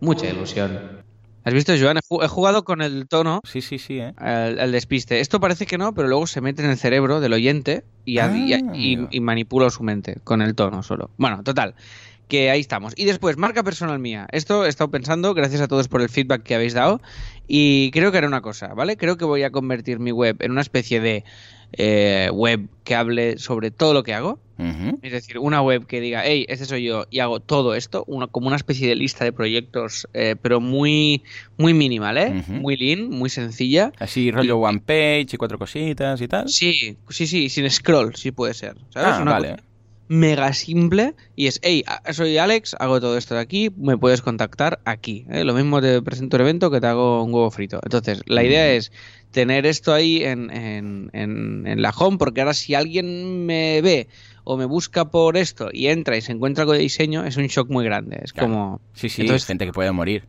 [0.00, 1.01] mucha ilusión.
[1.44, 1.96] ¿Has visto, Joan?
[1.96, 4.14] He ju- he jugado con el tono Sí, sí, sí, ¿eh?
[4.20, 5.20] el, el despiste.
[5.20, 8.30] Esto parece que no, pero luego se mete en el cerebro del oyente y, Ah,
[8.36, 9.08] y- amigo.
[9.10, 11.10] y manipula su mente con el tono solo.
[11.16, 11.74] Bueno, total.
[12.28, 12.94] Que ahí estamos.
[12.96, 14.26] Y después, marca personal mía.
[14.32, 17.00] Esto he estado pensando, gracias a todos por el feedback que habéis dado.
[17.48, 18.96] Y creo que haré una cosa, ¿vale?
[18.96, 21.24] Creo que voy a convertir mi web en una especie de
[21.72, 24.38] eh, web que hable sobre todo lo que hago.
[25.02, 28.26] Es decir, una web que diga, hey, este soy yo y hago todo esto, una,
[28.28, 31.24] como una especie de lista de proyectos, eh, pero muy,
[31.56, 32.42] muy minimal, ¿eh?
[32.48, 33.92] Muy lean, muy sencilla.
[33.98, 36.48] Así rollo one page y cuatro cositas y tal.
[36.48, 38.76] Sí, sí, sí, sin scroll, sí puede ser.
[38.90, 39.16] ¿Sabes?
[39.18, 39.50] Ah, Una vale.
[39.50, 39.62] cosa
[40.08, 44.80] mega simple y es, hey, soy Alex, hago todo esto de aquí, me puedes contactar
[44.84, 45.24] aquí.
[45.30, 45.42] ¿eh?
[45.42, 47.80] Lo mismo te presento un evento que te hago un huevo frito.
[47.82, 48.92] Entonces, la idea es
[49.30, 54.08] tener esto ahí en, en, en- en la home, porque ahora si alguien me ve
[54.44, 57.46] o me busca por esto y entra y se encuentra algo de diseño, es un
[57.46, 58.20] shock muy grande.
[58.22, 58.48] Es Claro.
[58.48, 58.80] como...
[58.94, 60.24] Sí, sí, Entonces- gente que puede morir.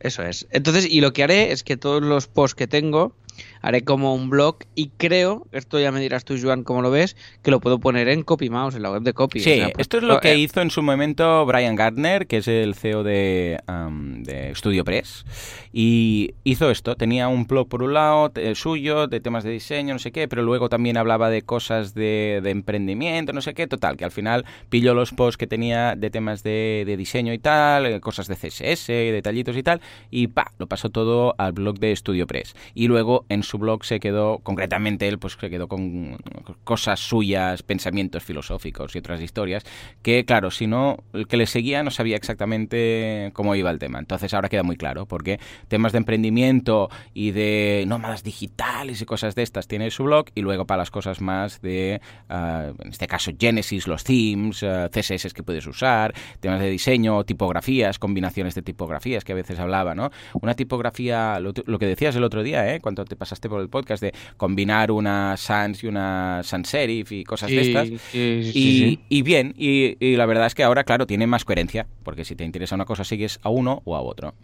[0.00, 0.48] Eso es.
[0.50, 3.14] Entonces, y lo que haré es que todos los posts que tengo
[3.62, 7.16] haré como un blog y creo, esto ya me dirás tú, Joan, cómo lo ves,
[7.42, 9.40] que lo puedo poner en CopyMouse, en la web de Copy.
[9.40, 12.26] Sí, O sea, pues, esto es lo que eh, hizo en su momento Brian Gardner,
[12.26, 15.24] que es el CEO de, am, de Studio Press,
[15.72, 16.96] y hizo esto.
[16.96, 20.28] Tenía un blog por un lado te- suyo, de temas de diseño, no sé qué,
[20.28, 24.10] pero luego también hablaba de cosas de, de emprendimiento, no sé qué, total, que al
[24.10, 28.28] final pilló los posts que tenía de temas de, de diseño y tal, eh, cosas
[28.28, 32.54] de CSS, detallitos y tal, y pa, lo pasó todo al blog de Studio Press.
[32.74, 36.16] Y luego en su blog se quedó, concretamente él, pues se quedó con
[36.64, 39.64] cosas suyas, pensamientos filosóficos y otras historias,
[40.02, 43.98] que claro, si no, el que le seguía no sabía exactamente cómo iba el tema.
[43.98, 45.38] Entonces ahora queda muy claro, porque
[45.68, 50.40] temas de emprendimiento y de nómadas digitales y cosas de estas tiene su blog, y
[50.40, 55.32] luego para las cosas más de, ah, en este caso, Genesis, los themes, ah, CSS
[55.34, 60.10] que puedes usar, temas de diseño, tipografías, combinaciones de tipografías que a veces hablaba, ¿no?
[60.40, 62.80] Una tipografía, lo, lo que decías el otro día, ¿eh?
[62.80, 67.24] Cuando te pasaste por el podcast de combinar una sans y una sans serif y
[67.24, 67.88] cosas de estas.
[67.88, 69.00] sí, sí, sí, Y, sí.
[69.08, 72.34] y bien, y, y la verdad es que ahora, claro, tiene más coherencia, porque si
[72.36, 74.34] te interesa una cosa, sigues a uno o a otro.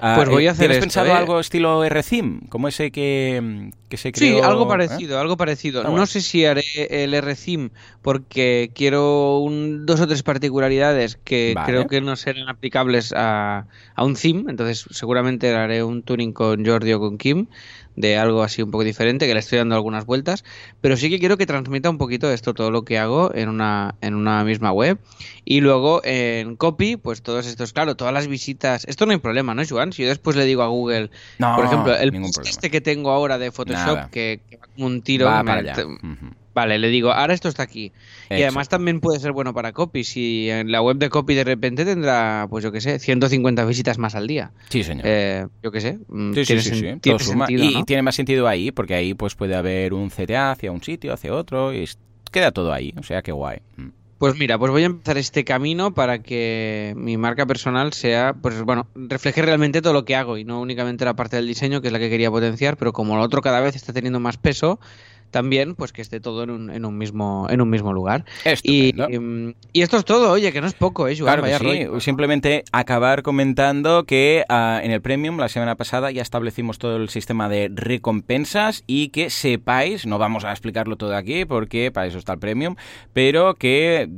[0.00, 1.12] Ah, Pues voy a eh, hacer ¿Tienes esto, pensado ¿eh?
[1.12, 2.40] algo estilo RCIM?
[2.48, 4.38] Como ese que, que se creó...
[4.38, 4.68] Sí, algo ¿eh?
[4.68, 5.82] parecido, algo parecido.
[5.86, 7.70] Ah, no sé si haré el RCIM
[8.02, 11.66] porque quiero un- dos o tres particularidades que Vale.
[11.66, 14.44] creo que no serán aplicables a, a un theme.
[14.48, 17.46] Entonces, seguramente haré un tuning con Jordi o con Kim
[17.96, 20.44] de algo así un poco diferente, que le estoy dando algunas vueltas.
[20.80, 23.96] Pero sí que quiero que transmita un poquito esto, todo lo que hago en una,
[24.00, 24.98] en una misma web.
[25.44, 28.84] Y luego en copy, pues todos estos, claro, todas las visitas.
[28.86, 29.92] Esto no hay problema, ¿no, Joan?
[29.92, 32.12] Si yo después le digo a Google, No, por ejemplo, el
[32.44, 35.26] este que tengo ahora de Photoshop, que, que va como un tiro.
[35.26, 35.74] Va me- para allá.
[35.74, 36.30] te- Ujú.
[36.56, 37.92] Vale, le digo, ahora esto está aquí.
[38.30, 40.04] Y además también puede ser bueno para copy.
[40.04, 43.98] Si en la web de copy de repente tendrá, pues yo qué sé, 150 visitas
[43.98, 44.52] más al día.
[44.70, 45.04] Sí, señor.
[45.06, 45.98] Eh, yo qué sé.
[46.08, 47.46] mm, Sí, sí, tiene sí, sí, tiene todo suma.
[47.46, 47.80] sentido, y, ¿no?
[47.80, 51.12] y tiene más sentido ahí, porque ahí pues puede haber un CTA hacia un sitio,
[51.12, 51.86] hacia otro, y
[52.32, 53.58] queda todo ahí, o sea que guay.
[53.76, 53.88] Mm.
[54.18, 58.62] Pues mira, pues voy a empezar este camino para que mi marca personal sea, pues
[58.62, 61.88] bueno, refleje realmente todo lo que hago y no únicamente la parte del diseño, que
[61.88, 64.80] es la que quería potenciar, pero como lo otro cada vez está teniendo más peso,
[65.30, 68.24] también, pues que esté todo en un, en un mismo en un mismo lugar.
[68.62, 68.94] Y,
[69.72, 71.26] y esto es todo, oye, que no es poco, ¿eh, Joan?
[71.26, 71.64] Claro Vaya sí.
[71.64, 72.00] rollo.
[72.00, 77.08] Simplemente acabar comentando que ah, en el Premium la semana pasada ya establecimos todo el
[77.08, 82.18] sistema de recompensas y que sepáis, no vamos a explicarlo todo aquí porque para eso
[82.18, 82.76] está el Premium,
[83.12, 84.08] pero que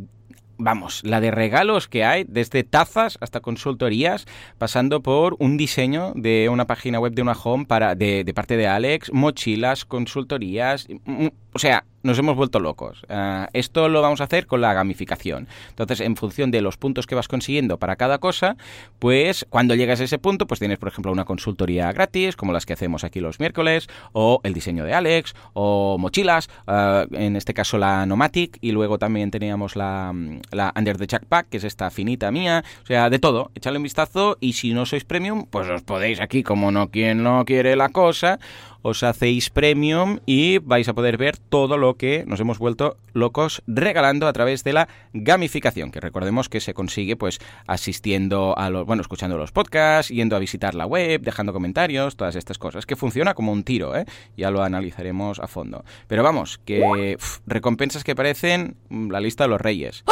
[0.58, 4.26] vamos, la de regalos que hay, desde tazas hasta consultorías,
[4.58, 8.56] pasando por un diseño de una página web de una home para de, de parte
[8.56, 13.02] de Alex, mochilas, consultorías, mm, o sea, nos hemos vuelto locos.
[13.08, 15.48] Ah, esto lo vamos a hacer con la gamificación.
[15.70, 18.56] Entonces, en función de los puntos que vas consiguiendo para cada cosa,
[18.98, 22.66] pues cuando llegas a ese punto, pues tienes, por ejemplo, una consultoría gratis, como las
[22.66, 27.54] que hacemos aquí los miércoles, o el diseño de Alex, o mochilas, ah, en este
[27.54, 30.14] caso la Nomatic, y luego también teníamos la,
[30.50, 33.50] la Under the Jackpack, que es esta finita mía, o sea, de todo.
[33.54, 37.22] Echadle un vistazo y si no sois premium, pues os podéis aquí, como no quien
[37.22, 38.38] no quiere la cosa,
[38.82, 43.62] os hacéis premium y vais a poder ver todo lo que nos hemos vuelto locos
[43.66, 48.86] regalando a través de la gamificación, que recordemos que se consigue pues asistiendo a los,
[48.86, 52.96] bueno, escuchando los podcasts, yendo a visitar la web, dejando comentarios, todas estas cosas, que
[52.96, 54.04] funciona como un tiro, ¿eh?
[54.36, 55.84] Ya lo analizaremos a fondo.
[56.06, 60.04] Pero vamos, que recompensas que parecen mm, la lista de los reyes.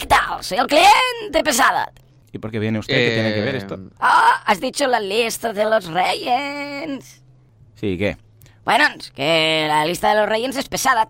[0.00, 0.42] ¿qué tal?
[0.42, 1.90] Soy el cliente pesada.
[2.36, 2.94] ¿Y por qué viene usted?
[2.94, 3.78] ¿Qué tiene que ver esto?
[3.98, 7.22] Ah, has dicho la lista de los reyes.
[7.74, 8.18] Sí, ¿qué?
[8.62, 11.08] Bueno, es que la lista de los reyes es pesada.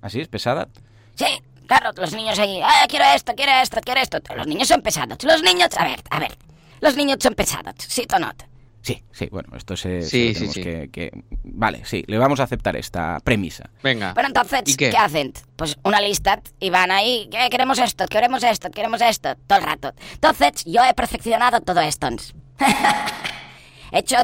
[0.00, 0.68] ¿Así es pesada?
[1.14, 1.26] Sí,
[1.66, 4.18] claro, los niños ahí, ah, quiero esto, quiero esto, quiero esto.
[4.34, 5.22] Los niños son pesados.
[5.24, 6.38] Los niños, a ver, a ver.
[6.80, 8.32] Los niños son pesados, ¿sí o no?
[8.86, 10.62] Sí, sí, bueno, esto se, Sí, sí, sí.
[10.62, 11.10] Que, que-
[11.42, 13.68] Vale, sí, le vamos a aceptar esta premisa.
[13.82, 14.12] Venga.
[14.14, 14.90] Pero entonces, ¿Y qué?
[14.90, 14.96] qué?
[14.96, 15.32] hacen?
[15.56, 19.64] Pues una lista y van ahí, "Eh, queremos esto, queremos esto, queremos esto, todo el
[19.64, 19.92] rato.
[20.12, 22.06] Entonces, yo he perfeccionado todo esto.
[23.90, 24.18] he hecho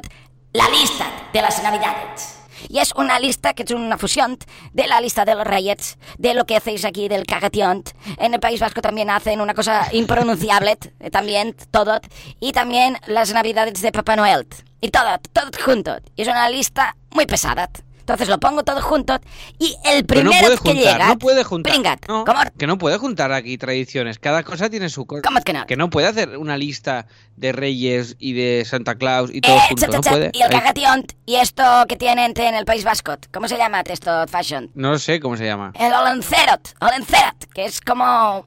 [0.52, 2.41] la lista de las navidades.
[2.68, 4.38] Y es una lista que es una fusión
[4.72, 7.82] de la lista de los reyes, de lo que hacéis aquí del cagatión.
[8.18, 10.76] En el País Vasco también hacen una cosa impronunciable,
[11.10, 12.00] también todo.
[12.40, 14.46] Y también las navidades de Papá Noel.
[14.80, 15.96] Y todo, todo junto.
[16.16, 17.70] Y es una lista muy pesada.
[18.02, 19.16] Entonces lo pongo todo junto
[19.60, 21.06] y el no primero puede que juntar, llega...
[21.06, 21.72] no puede juntar.
[21.72, 22.08] Pringat.
[22.08, 22.24] No.
[22.58, 24.18] Que no puede juntar aquí tradiciones.
[24.18, 25.22] Cada cosa tiene su cosa.
[25.22, 25.64] ¿Cómo que no?
[25.66, 29.60] Que no puede hacer una lista de reyes y de Santa Claus y todo Eh,
[29.68, 29.86] junto.
[29.86, 30.30] cha, No cha, puede.
[30.32, 33.14] Y el cagatión y esto que tienen en el País Vasco.
[33.32, 34.68] ¿Cómo se llama esto fashion?
[34.74, 35.72] No sé cómo se llama.
[35.78, 38.46] El Olencerot, Olencerot, que es como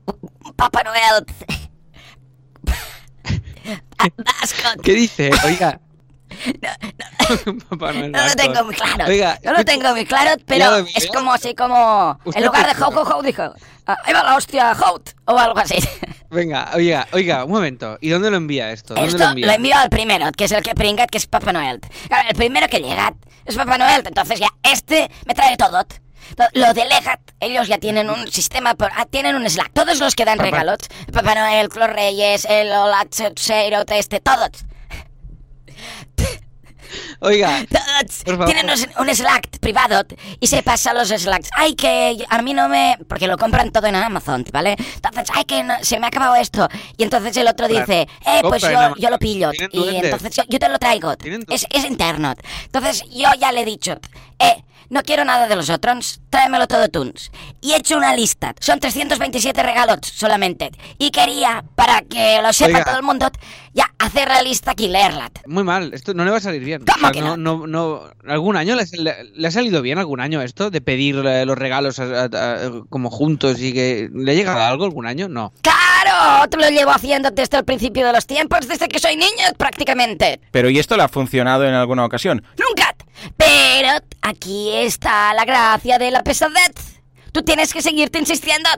[0.58, 1.26] Papá Noel.
[4.84, 5.32] ¿Qué dice?
[5.46, 5.80] Oiga.
[7.70, 9.06] Papá Noel No lo tengo muy claro.
[9.08, 12.20] Oiga, no lo tengo muy claro, pero es como así como...
[12.34, 12.88] En lugar de escucha.
[12.88, 13.44] ho, ho, ho, dijo...
[13.88, 15.76] "Ah, Ahí va la hostia, hout, o algo así.
[16.32, 17.98] Venga, oiga, oiga, un momento.
[18.02, 18.94] ¿Y dónde lo envía esto?
[18.96, 19.54] ¿Dónde Esto lo lo envía?
[19.56, 21.80] envío al primero, que es el que pringat, que es Papá Noel.
[22.08, 23.14] Claro, el primero que llega
[23.46, 25.84] es Papá Noel, entonces ya este me trae todo.
[26.36, 29.72] To- Lo delegat, ellos ya tienen un sistema, por- ah, tienen un Slack.
[29.74, 30.80] Todos los que dan Papá- regalos,
[31.14, 34.50] Papá Noel, los Reyes, el Olacheiro, este, todos.
[37.20, 37.66] Oiga,
[38.46, 40.04] tienen un, Slack privado
[40.40, 41.50] y se pasan los Slacks.
[41.56, 42.98] Ay, que a mí no me...
[43.08, 44.76] Porque lo compran todo en Amazon, ¿vale?
[44.96, 46.68] Entonces, ay, que no- se me ha acabado esto.
[46.98, 47.86] Y entonces el otro Claro.
[47.86, 49.52] dice, eh, pues yo, yo lo pillo.
[49.72, 51.14] Y entonces yo, yo te lo traigo.
[51.50, 52.34] Es, es interno.
[52.66, 53.98] Entonces yo ya le he dicho,
[54.40, 57.14] eh, no quiero nada de los otros, tráemelo todo tú.
[57.62, 58.54] Y he hecho una lista.
[58.60, 60.72] Son 327 regalos solamente.
[60.98, 62.84] Y quería, para que lo sepa Oiga.
[62.86, 63.30] todo el mundo,
[63.74, 65.32] ya hacer la lista aquí y leerla.
[65.46, 65.94] muy mal.
[65.94, 66.84] Esto no le va a salir bien.
[66.86, 70.42] ¿Cómo que no, no, no- ¿Algún año le, le- le ha salido bien algún año
[70.42, 70.70] esto?
[70.72, 74.10] De pedir eh, los regalos a- a- a- como juntos y que...
[74.14, 75.28] ¿Le ha llegado algo algún año?
[75.30, 75.54] No.
[75.62, 76.48] ¡Claro!
[76.50, 80.40] Te lo llevo haciendo desde el principio de los tiempos, desde que soy niño prácticamente.
[80.52, 82.44] Pero ¿y esto le ha funcionado en alguna ocasión?
[82.58, 82.95] ¡Nunca!
[83.38, 83.90] Pero
[84.22, 87.02] aquí está la gracia de la pesadez.
[87.32, 88.70] Tú tienes que seguirte insistiendo.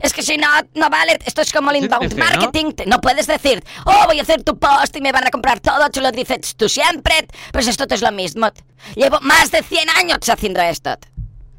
[0.00, 1.18] Es que si no, no vale.
[1.24, 2.72] Esto es como el inbound marketing.
[2.86, 5.88] No puedes decir, oh, voy a hacer tu post y me van a comprar todo.
[5.90, 7.14] Tú lo dices tú siempre.
[7.52, 8.50] Pues esto es lo mismo.
[8.96, 10.96] Llevo más de 100 años haciendo esto.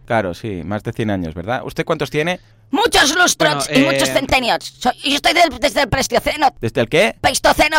[0.06, 1.62] Claro, sí, más de 100 años, ¿verdad?
[1.66, 2.40] ¿Usted cuántos tiene?
[2.72, 4.76] Muchos lustros Bueno, y eh, muchos centenios.
[4.80, 6.54] Soy- yo estoy del- desde el Pleistoceno.
[6.62, 7.16] ¿Desde el qué?
[7.22, 7.78] Pleistoceno.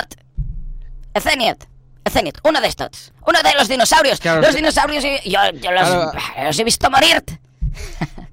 [1.14, 1.64] Eceniot.
[2.06, 2.38] Eceniot.
[2.44, 3.12] Uno de estos.
[3.26, 4.18] Uno de los dinosaurios.
[4.20, 6.12] Claro, los dinosaurios yo, yo los, Claro.
[6.44, 7.22] los he visto morir.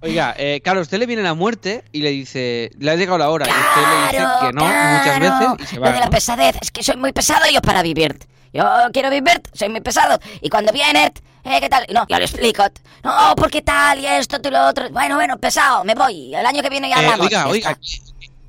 [0.01, 3.29] Oiga, eh, claro, usted le viene la muerte y le dice, le ha llegado la
[3.29, 3.45] hora.
[3.47, 6.11] y usted le dice que no muchas veces y se Lo de la ¿no?
[6.11, 8.17] pesadez, es que soy muy pesado yo para vivir.
[8.53, 10.19] Yo quiero vivir, soy muy pesado.
[10.41, 11.11] Y cuando viene,
[11.45, 11.85] eh, ¿qué tal?
[11.93, 12.63] No, yo le explico.
[13.03, 13.99] No, ¿por qué tal?
[13.99, 14.89] Y esto, y lo otro.
[14.91, 16.35] Bueno, bueno, pesado, me voy.
[16.35, 17.25] El año que viene ya Eh, hablamos.
[17.25, 17.77] oiga, Ya oiga,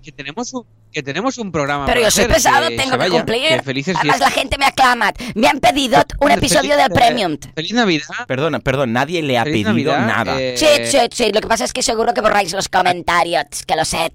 [0.03, 1.85] que tenemos un, que tenemos un programa.
[1.85, 3.49] Pero para yo soy hacer, pesado, que tengo que vaya, cumplir.
[3.49, 5.13] que felices Además, la gente me aclama.
[5.35, 7.37] Me han pedido un episodio Feliz- del Premium.
[7.55, 8.07] Feliz Navidad.
[8.27, 10.41] Perdona, perdón, nadie le ha Feliz pedido Navidad, nada.
[10.41, 11.33] eh, Sí, sí, sí.
[11.33, 14.13] Lo que pasa es que seguro que borráis los comentarios, que lo sé.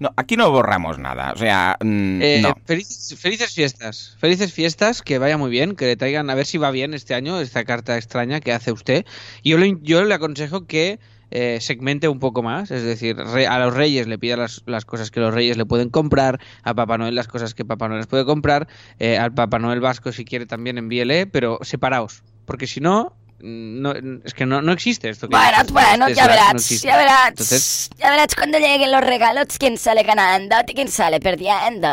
[0.00, 1.32] No, aquí no borramos nada.
[1.32, 2.54] O sea, mm, Eh, no.
[2.66, 6.56] felices, felices fiestas, felices fiestas, que vaya muy bien, que le traigan a ver si
[6.56, 9.04] va bien este año esta carta extraña que hace usted.
[9.42, 13.46] Y yo le, yo le aconsejo que eh, segmente un poco más, es decir, re-
[13.46, 16.74] a los reyes le pida las, las cosas que los reyes le pueden comprar, a
[16.74, 20.12] Papá Noel las cosas que Papá Noel les puede comprar, eh, al Papá Noel vasco
[20.12, 23.14] si quiere también envíele, pero separaos, porque si no...
[23.40, 23.92] No,
[24.24, 25.28] es que no, no existe esto.
[25.28, 26.88] que Bueno, dices, bueno, ya no verás, existe.
[26.88, 27.28] ya verás.
[27.28, 31.88] Entonces, Ya verás cuando lleguen los regalos quién sale ganando y quién sale perdiendo.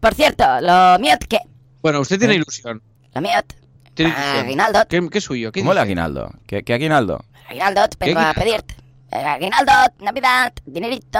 [0.00, 1.38] Por cierto, lo mío, ¿qué?
[1.80, 2.82] bueno, usted tiene ilusión.
[3.14, 3.30] Lo mío.
[3.94, 4.44] Tiene ilusión.
[4.46, 4.80] Aguinaldo.
[4.88, 5.52] ¿Qué, suyo?
[5.52, 5.82] ¿Qué ¿Cómo el dice?
[5.84, 6.32] aguinaldo?
[6.48, 7.24] ¿Qué, qué aguinaldo?
[7.50, 8.74] Aguinaldo, vengo a pedirte.
[9.10, 11.18] Eh, Aguinaldo, Navidad, dinerito.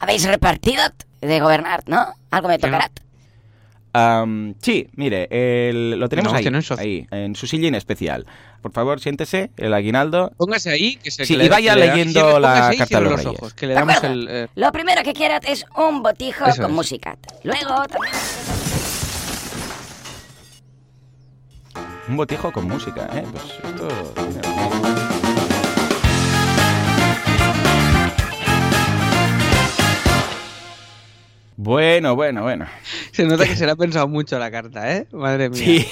[0.00, 0.82] Habéis repartido
[1.20, 2.12] de gobernar, ¿no?
[2.30, 2.90] Algo me tocará.
[3.92, 8.26] Am, sí, mire, el- lo tenemos No, ahí, no ahí, en su sillín especial.
[8.62, 10.32] Por favor, siéntese, el aguinaldo.
[10.36, 12.98] Póngase ahí, que se Sí, que le- y vaya que le- leyendo cierre- la carta
[12.98, 13.38] de los los Reyes.
[13.38, 14.28] ojos, que le ¿De damos el...
[14.28, 16.76] eh, Lo primero que quiero es un botijo Eso con es.
[16.76, 17.16] música.
[17.44, 18.12] Luego también...
[22.08, 23.24] Un botijo con música, ¿eh?
[23.30, 25.17] Pues esto...
[31.60, 32.66] Bueno, bueno, bueno.
[33.10, 35.08] Se nota que se le ha pensado mucho la carta, ¿eh?
[35.10, 35.58] Madre mía.
[35.58, 35.84] Sí.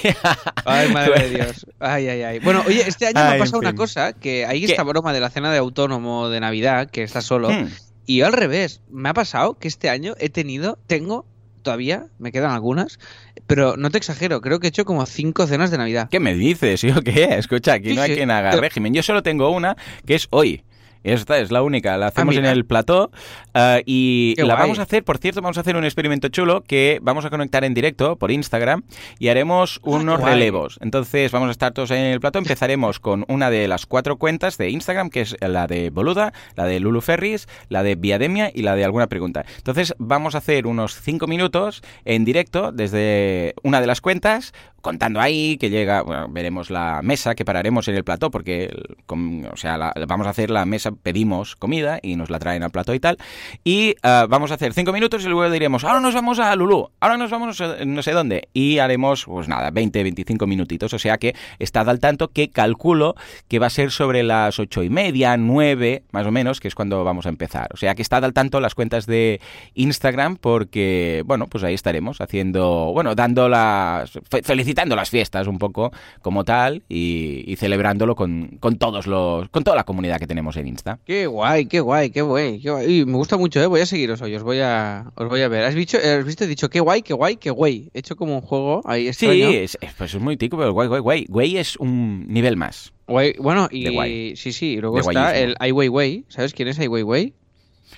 [0.65, 1.67] Ay, madre de Dios.
[1.81, 2.39] Ay, ay, ay.
[2.39, 3.77] Bueno, oye, este año me ha en pasado una fin.
[3.77, 4.67] cosa, que hay ¿Qué?
[4.71, 7.67] esta broma de la cena de autónomo de Navidad, que está solo, Hmm.
[8.07, 11.27] y yo al revés, me ha pasado que este año he tenido, tengo,
[11.63, 13.01] todavía, me quedan algunas,
[13.49, 16.09] pero no te exagero, creo que he hecho como cinco cenas de Navidad.
[16.09, 16.79] ¿Qué me dices?
[16.79, 17.25] ¿Sí o qué?
[17.39, 18.95] Escucha, aquí no hay sí, quien haga pero- régimen.
[18.95, 19.77] Yo solo tengo una,
[20.07, 20.63] que es hoy.
[21.05, 22.53] Esta es la única, la hacemos en mira.
[22.53, 23.11] el plató
[23.55, 24.63] ah, y Qué la guay.
[24.65, 27.65] vamos a hacer, por cierto, vamos a hacer un experimento chulo que vamos a conectar
[27.65, 28.83] en directo por Instagram
[29.19, 30.33] y haremos unos Ah, guay.
[30.35, 30.79] relevos.
[30.83, 34.59] Entonces vamos a estar todos en el plató, empezaremos con una de las cuatro cuentas
[34.59, 38.63] de Instagram, que es la de Boluda, la de Lulu Ferris, la de Viademia y
[38.63, 39.45] la de alguna pregunta.
[39.59, 45.21] Entonces vamos a hacer unos cinco minutos en directo desde una de las cuentas contando
[45.21, 48.71] ahí que llega, bueno, veremos la mesa que pararemos en el plató porque,
[49.09, 52.71] o sea, la- vamos a hacer la mesa, pedimos comida y nos la traen al
[52.71, 53.17] plató y tal,
[53.65, 56.89] y ah, vamos a hacer cinco minutos y luego diremos, ahora nos vamos a Lulú,
[57.01, 60.99] ahora nos vamos a no sé dónde, y haremos, pues nada, 20, 25 minutitos, o
[60.99, 63.15] sea que estad al tanto que calculo
[63.49, 66.75] que va a ser sobre las ocho y media, nueve, más o menos, que es
[66.75, 69.41] cuando vamos a empezar, o sea que estad al tanto las cuentas de
[69.75, 75.59] Instagram porque, bueno, pues ahí estaremos haciendo, bueno, dando las, fe- felicitando las fiestas un
[75.59, 80.57] poco como tal y, celebrándolo con, con todos los, con toda la comunidad que tenemos
[80.57, 80.99] en Insta.
[81.05, 82.61] Qué guay, qué guay, qué guay.
[82.61, 83.01] Qué guay.
[83.01, 83.67] Y me gusta mucho, ¿eh?
[83.67, 85.65] Voy a seguiros hoy, os voy a, os voy a ver.
[85.65, 86.45] ¿Has visto, has visto?
[86.45, 87.91] He dicho, qué guay, qué guay, qué guay.
[87.95, 89.49] He hecho como un juego ahí Sí, extraño.
[89.51, 91.27] es, es- pues es muy tico, pero guay, guay, guay.
[91.29, 92.93] Guay es un nivel más.
[93.09, 96.25] Guay, bueno, y sí, sí, luego está el Ai Weiwei.
[96.29, 97.33] ¿Sabes quién es Ai Weiwei?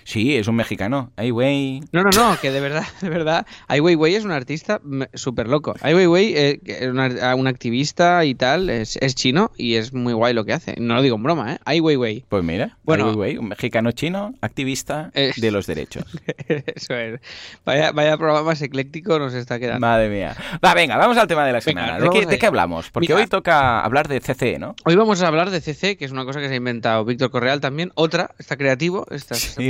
[0.05, 1.13] Sí, es un mexicano.
[1.17, 1.81] Ay, güey.
[1.93, 4.81] No, no, no, que de verdad, de verdad, Ai Weiwei es un artista
[5.15, 5.75] súper loco.
[5.81, 10.13] Ai Weiwei eh, es una- un activista y tal, es, es chino y es muy
[10.13, 10.75] guay lo que hace.
[10.79, 11.59] No lo digo en broma, ¿eh?
[11.65, 12.25] Ai Weiwei.
[12.29, 13.05] Pues mira, Bueno.
[13.05, 15.33] bueno, güey, un mexicano chino, activista Eh.
[15.37, 16.05] de los derechos.
[16.49, 17.21] Eso es.
[17.65, 19.81] Vaya, vaya programa más ecléctico nos está quedando.
[19.87, 20.37] Madre mía.
[20.65, 22.01] Va, venga, vamos al tema de la Venga, semana.
[22.05, 22.29] ¿De, qué, allá.
[22.29, 22.91] de qué hablamos?
[22.91, 23.21] Porque Mira.
[23.21, 24.75] hoy toca hablar de CC, ¿no?
[24.85, 27.31] Hoy vamos a hablar de CC, que es una cosa que se ha inventado Víctor
[27.31, 27.93] Correal también.
[27.95, 29.69] Otra, está creativo estas Sí,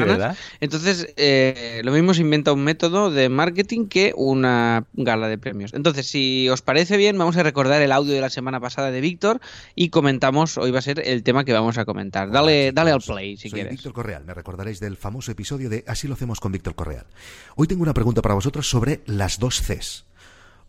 [0.61, 5.75] Entonces, eh, lo mismo se inventa un método de marketing que una gala de premios.
[5.75, 9.01] Entonces, si os parece bien, vamos a recordar el audio de la semana pasada de
[9.01, 9.41] Víctor
[9.75, 12.31] y comentamos, hoy va a ser el tema que vamos a comentar.
[12.31, 13.73] Dale, Hola, dale al play si Soy quieres.
[13.73, 17.07] Víctor Correal, me recordaréis del famoso episodio de Así lo hacemos con Víctor Correal.
[17.57, 20.05] Hoy tengo una pregunta para vosotros sobre las dos Cs.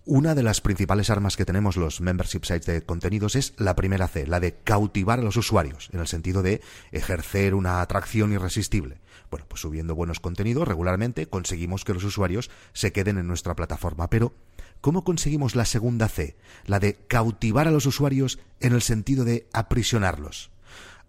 [0.06, 4.08] Una de las principales armas que tenemos los membership sites de contenidos es la primera
[4.08, 8.98] C, la de cautivar a los usuarios, en el sentido de ejercer una atracción irresistible.
[9.30, 14.10] Bueno, pues subiendo buenos contenidos regularmente conseguimos que los usuarios se queden en nuestra plataforma,
[14.10, 14.34] pero
[14.82, 19.48] ¿cómo conseguimos la segunda C, la de cautivar a los usuarios en el sentido de
[19.54, 20.52] aprisionarlos?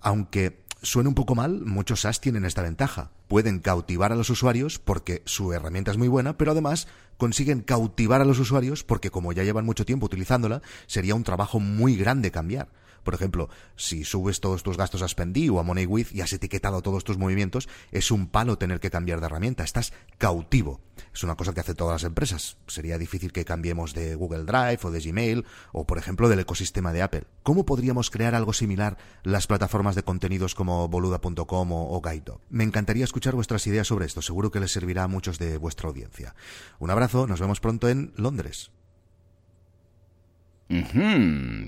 [0.00, 3.10] Aunque suene un poco mal, muchos SaaS tienen esta ventaja.
[3.28, 8.20] Pueden cautivar a los usuarios porque su herramienta es muy buena, pero además consiguen cautivar
[8.20, 12.30] a los usuarios porque como ya llevan mucho tiempo utilizándola, sería un trabajo muy grande
[12.30, 12.68] cambiar.
[13.02, 16.82] Por ejemplo, si subes todos tus gastos a Spendi o a MoneyWith y has etiquetado
[16.82, 19.64] todos tus movimientos, es un palo tener que cambiar de herramienta.
[19.64, 20.80] Estás cautivo.
[21.14, 22.56] Es una cosa que hacen todas las empresas.
[22.66, 26.92] Sería difícil que cambiemos de Google Drive o de Gmail o, por ejemplo, del ecosistema
[26.92, 27.24] de Apple.
[27.42, 32.02] ¿Cómo podríamos crear algo similar las plataformas de contenidos como boluda.com o, o
[32.50, 34.22] Me encantaría escuchar vuestras ideas sobre esto.
[34.22, 36.34] Seguro que les servirá a muchos de vuestra audiencia.
[36.78, 38.70] Un abrazo, nos vemos pronto en Londres.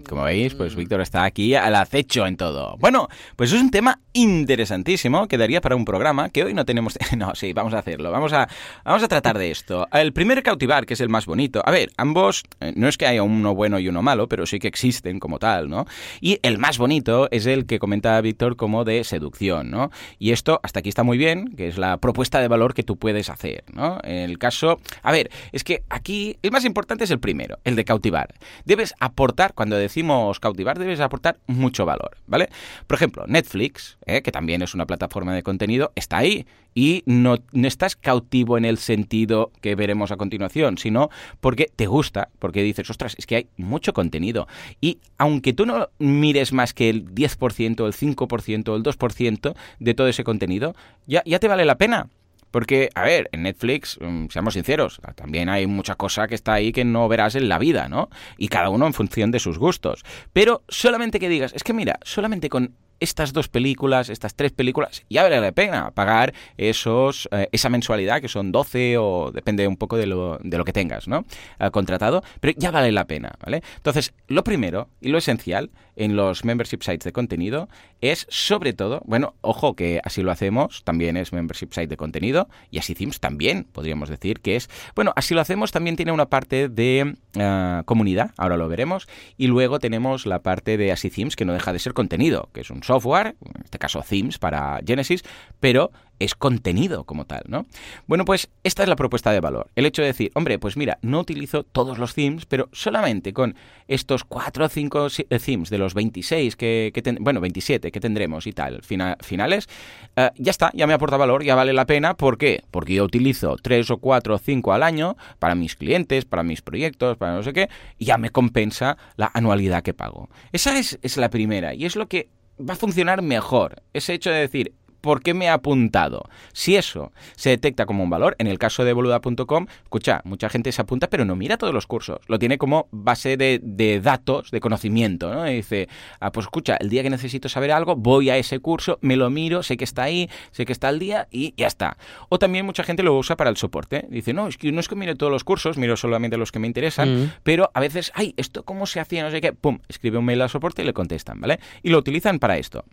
[0.08, 2.76] Como veis, pues Víctor está aquí al acecho en todo.
[2.78, 6.98] Bueno, pues es un tema interesantísimo que daría para un programa que hoy no tenemos...
[7.16, 8.10] No, sí, vamos a hacerlo.
[8.10, 8.48] Vamos a,
[8.84, 9.86] vamos a tratar de esto.
[9.92, 11.62] El primer cautivar, que es el más bonito.
[11.64, 14.58] A ver, ambos, eh, no es que haya uno bueno y uno malo, pero sí
[14.58, 15.86] que existen como tal, ¿no?
[16.20, 19.90] Y el más bonito es el que comenta Víctor como de seducción, ¿no?
[20.18, 22.96] Y esto hasta aquí está muy bien, que es la propuesta de valor que tú
[22.96, 23.98] puedes hacer, ¿no?
[24.04, 24.80] En el caso...
[25.02, 28.34] A ver, es que aquí el más importante es el primero, el de cautivar.
[28.64, 32.48] Debes aportar, cuando decimos cautivar, debes aportar mucho valor, ¿vale?
[32.86, 34.22] Por ejemplo, Netflix, ¿eh?
[34.22, 38.78] que también es una plataforma de contenido, está ahí y no, estás cautivo en el
[38.78, 43.46] sentido que veremos a continuación, sino porque te gusta, porque dices, ostras, es que hay
[43.56, 44.46] mucho contenido.
[44.80, 50.08] Y aunque tú no mires más que el 10%, el 5%, el 2% de todo
[50.08, 50.74] ese contenido,
[51.06, 52.08] ya, ya te vale la pena.
[52.52, 56.70] Porque, a ver, en Netflix, mm, seamos sinceros, también hay mucha cosa que está ahí
[56.70, 58.08] que no verás en la vida, ¿no?
[58.38, 60.04] Y cada uno en función de sus gustos.
[60.32, 65.04] Pero solamente que digas, es que mira, solamente con estas dos películas, estas tres películas,
[65.10, 69.76] ya vale la pena pagar esos, eh, esa mensualidad, que son 12 o depende un
[69.76, 71.24] poco de lo, de lo que tengas, ¿no?
[71.58, 73.62] Eh, contratado, pero ya vale la pena, ¿vale?
[73.76, 77.68] Entonces, lo primero y lo esencial en los membership sites de contenido
[78.00, 82.48] es sobre todo, bueno, ojo que así lo hacemos, también es membership site de contenido
[82.70, 86.26] y así Themes también podríamos decir que es, bueno, así lo hacemos también tiene una
[86.26, 91.36] parte de eh, comunidad, ahora lo veremos, y luego tenemos la parte de así Themes
[91.36, 94.80] que no deja de ser contenido, que es un software, en este caso Themes para
[94.84, 95.22] Genesis,
[95.60, 95.90] pero
[96.24, 97.66] es contenido como tal, ¿no?
[98.06, 99.70] Bueno, pues esta es la propuesta de valor.
[99.74, 103.56] El hecho de decir, hombre, pues mira, no utilizo todos los themes, pero solamente con
[103.88, 108.52] estos 4 o 5 eh, themes de los 26 que, bueno, 27 que tendremos y
[108.52, 109.68] tal, finales,
[110.16, 112.14] eh, ya está, ya me aporta valor, ya vale la pena.
[112.14, 112.62] ¿Por qué?
[112.70, 116.62] Porque yo utilizo 3 o 4 o 5 al año para mis clientes, para mis
[116.62, 117.68] proyectos, para no sé qué,
[117.98, 120.28] y ya me compensa la anualidad que pago.
[120.52, 122.28] Esa es, es la primera y es lo que
[122.68, 123.82] va a funcionar mejor.
[123.92, 126.24] Ese hecho de decir, ¿por qué me ha apuntado?
[126.54, 130.72] Si eso se detecta como un valor, en el caso de boluda.com, escucha, mucha gente
[130.72, 132.20] se apunta, pero no mira todos los cursos.
[132.28, 135.50] Lo tiene como base de, datos, de conocimiento, ¿no?
[135.50, 135.88] Y dice,
[136.20, 139.28] ah, pues escucha, el día que necesito saber algo, voy a ese curso, me lo
[139.28, 141.98] miro, sé que está ahí, sé que está al día y ya está.
[142.28, 144.06] O también mucha gente lo usa para el soporte.
[144.08, 146.60] Dice, no, es que no es que mire todos los cursos, miro solamente los que
[146.60, 147.32] me interesan, mm.
[147.42, 149.24] pero a veces, ay, ¿esto cómo se hacía?
[149.24, 151.58] No sé qué, pum, escribe un mail al soporte y le contestan, ¿vale?
[151.82, 152.84] Y lo utilizan para esto.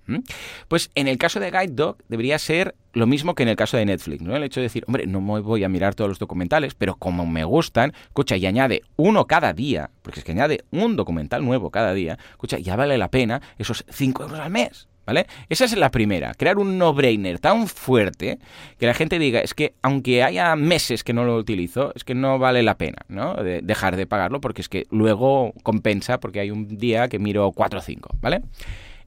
[0.68, 3.86] Pues en el caso de GuideDog, debería ser lo mismo que en el caso de
[3.86, 4.36] Netflix, ¿no?
[4.36, 7.26] El hecho de decir, hombre, no me voy a mirar todos los documentales, pero como
[7.26, 11.70] me gustan, escucha, y añade uno cada día, porque es que añade un documental nuevo
[11.70, 14.88] cada día, escucha, ya vale la pena esos 5 euros al mes.
[15.06, 15.26] ¿Vale?
[15.50, 18.38] Esa es la primera, crear un no-brainer tan fuerte
[18.78, 22.14] que la gente diga, es que aunque haya meses que no lo utilizo, es que
[22.14, 23.34] no vale la pena, ¿no?
[23.34, 27.80] dejar de pagarlo porque es que luego compensa porque hay un día que miro 4
[27.80, 28.44] o 5, ¿vale?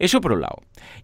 [0.02, 0.56] Eso por un lado.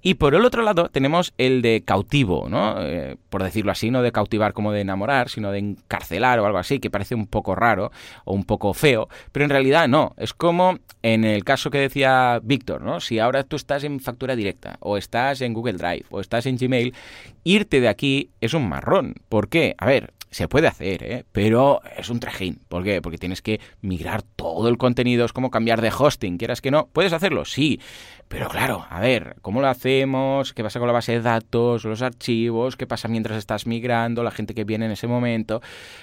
[0.02, 2.84] Y por el otro lado tenemos el de cautivo, ¿no?
[2.84, 6.58] Eh, por decirlo así, no de cautivar como de enamorar, sino de encarcelar o algo
[6.58, 7.92] así, que parece un poco raro
[8.24, 10.16] o un poco feo, pero en realidad no.
[10.16, 12.98] Es como en el caso que decía Víctor, ¿no?
[12.98, 16.56] Si ahora tú estás en factura directa, o estás en Google Drive, o estás en
[16.56, 16.92] Gmail,
[17.44, 19.14] irte de aquí es un marrón.
[19.28, 19.76] ¿Por qué?
[19.78, 21.24] A ver, se puede hacer, ¿eh?
[21.32, 22.60] pero es un trajín.
[22.68, 23.00] ¿Por qué?
[23.00, 26.88] Porque tienes que migrar todo el contenido, es como cambiar de hosting, quieras que no.
[26.92, 27.44] ¿Puedes hacerlo?
[27.44, 27.80] Sí,
[28.28, 30.52] pero claro, a ver, ¿cómo lo hacemos?
[30.52, 32.76] ¿Qué pasa con la base de datos, los archivos?
[32.76, 35.62] ¿Qué pasa mientras estás migrando, la gente que viene en ese momento?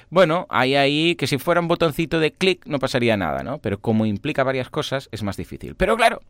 [0.09, 3.59] Bueno, hay ahí que si fuera un botoncito de clic no pasaría nada, ¿no?
[3.59, 5.75] Pero como implica varias cosas, es más difícil.
[5.75, 6.21] Pero claro,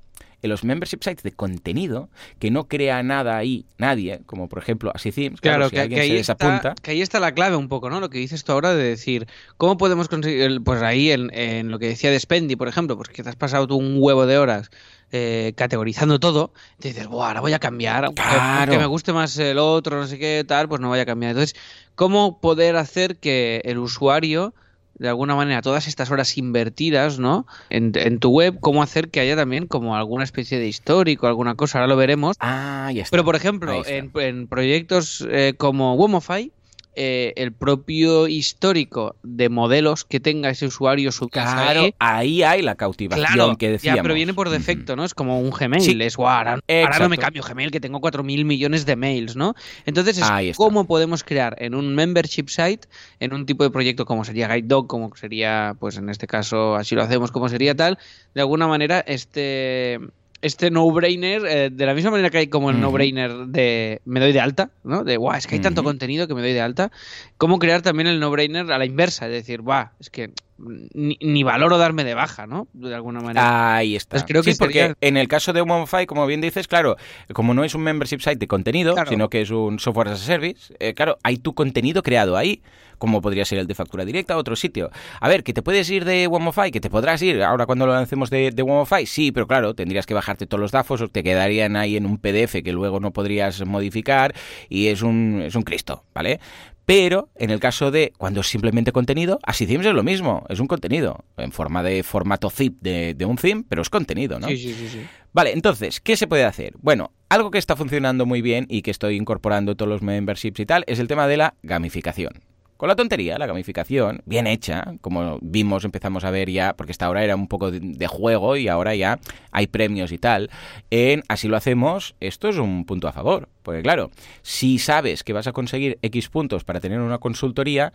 [0.41, 2.09] en los membership sites de contenido
[2.39, 6.09] que no crea nada ahí nadie, como por ejemplo así claro, claro que, alguien ahí
[6.09, 6.69] se desapunta.
[6.69, 7.99] Está, que ahí está la clave un poco, ¿no?
[7.99, 11.87] Lo que dices tú ahora de decir, ¿cómo podemos conseguir, pues ahí en, lo que
[11.87, 14.69] decía de Spendi, por ejemplo, pues que te has pasado tú un huevo de horas
[15.11, 18.71] eh, categorizando todo, te dices, Buah, ahora voy a cambiar, claro.
[18.71, 21.31] que me guste más el otro, no sé qué, tal, pues no voy a cambiar.
[21.31, 21.55] Entonces,
[21.95, 24.53] ¿cómo poder hacer que el usuario
[24.97, 27.45] de alguna manera todas estas horas invertidas, ¿no?
[27.69, 31.79] En, tu web, cómo hacer que haya también como alguna especie de histórico, alguna cosa,
[31.79, 32.37] ahora lo veremos.
[32.39, 33.11] Ah, ya está.
[33.11, 36.51] Pero por ejemplo, en, proyectos eh, como Womofy,
[36.95, 42.43] eh, el propio histórico de modelos que tenga ese usuario su Claro, ahí.
[42.43, 43.97] hay la cautivación Claro, que decíamos.
[43.97, 45.03] ya, pero viene por defecto, ¿no?
[45.03, 45.81] Es como un Gmail.
[45.81, 45.97] Sí.
[46.01, 49.55] Es, "Guau, ahora, ahora no me cambio Gmail, que tengo 4.000 millones de mails, ¿no?
[49.85, 52.87] Entonces, es cómo podemos crear en un membership site,
[53.19, 56.95] en un tipo de proyecto como sería GuideDog, como sería, pues en este caso, así
[56.95, 57.97] lo hacemos, como sería tal,
[58.33, 59.99] de alguna manera, este
[60.41, 64.31] este no-brainer, eh, de la misma manera que hay como el no-brainer de me doy
[64.31, 65.03] de alta, ¿no?
[65.03, 66.91] De, guau, es que hay tanto contenido que me doy de alta.
[67.37, 69.25] ¿Cómo crear también el no-brainer a la inversa?
[69.27, 72.67] Es decir, guau, es que ni, ni valoro darme de baja, ¿no?
[72.73, 73.75] De alguna manera.
[73.75, 74.11] Ahí está.
[74.15, 76.95] Pues creo que sí, porque sería- en el caso de Womify, como bien dices, claro,
[77.33, 79.09] como no es un membership site de contenido, Claro.
[79.09, 82.61] sino que es un software as a service, eh, claro, hay tu contenido creado ahí,
[82.97, 84.89] como podría ser el de factura directa o otro sitio.
[85.19, 87.93] A ver, que te puedes ir de Womify, que te podrás ir ahora cuando lo
[87.93, 91.21] lancemos de, de Womify, sí, pero claro, tendrías que bajarte todos los DAFos, o te
[91.21, 94.33] quedarían ahí en un PDF que luego no podrías modificar
[94.69, 96.39] y es un, es un Cristo, ¿vale?
[96.85, 100.59] Pero en el caso de cuando es simplemente contenido, así Themes es lo mismo, es
[100.59, 104.47] un contenido en forma de formato zip de, de un theme, pero es contenido, ¿no?
[104.47, 104.99] Sí, sí, sí, sí.
[105.33, 106.73] Vale, entonces, ¿qué se puede hacer?
[106.79, 110.65] Bueno, algo que está funcionando muy bien y que estoy incorporando todos los memberships y
[110.65, 112.41] tal es el tema de la gamificación.
[112.77, 117.05] Con la tontería, la gamificación, bien hecha, como vimos, empezamos a ver ya, porque hasta
[117.05, 119.17] ahora era un poco de, de juego y ahora ya
[119.51, 120.49] hay premios y tal.
[120.91, 123.47] En Así lo hacemos, esto es un punto a favor.
[123.63, 127.93] Porque claro, si sabes que vas a conseguir X puntos para tener una consultoría,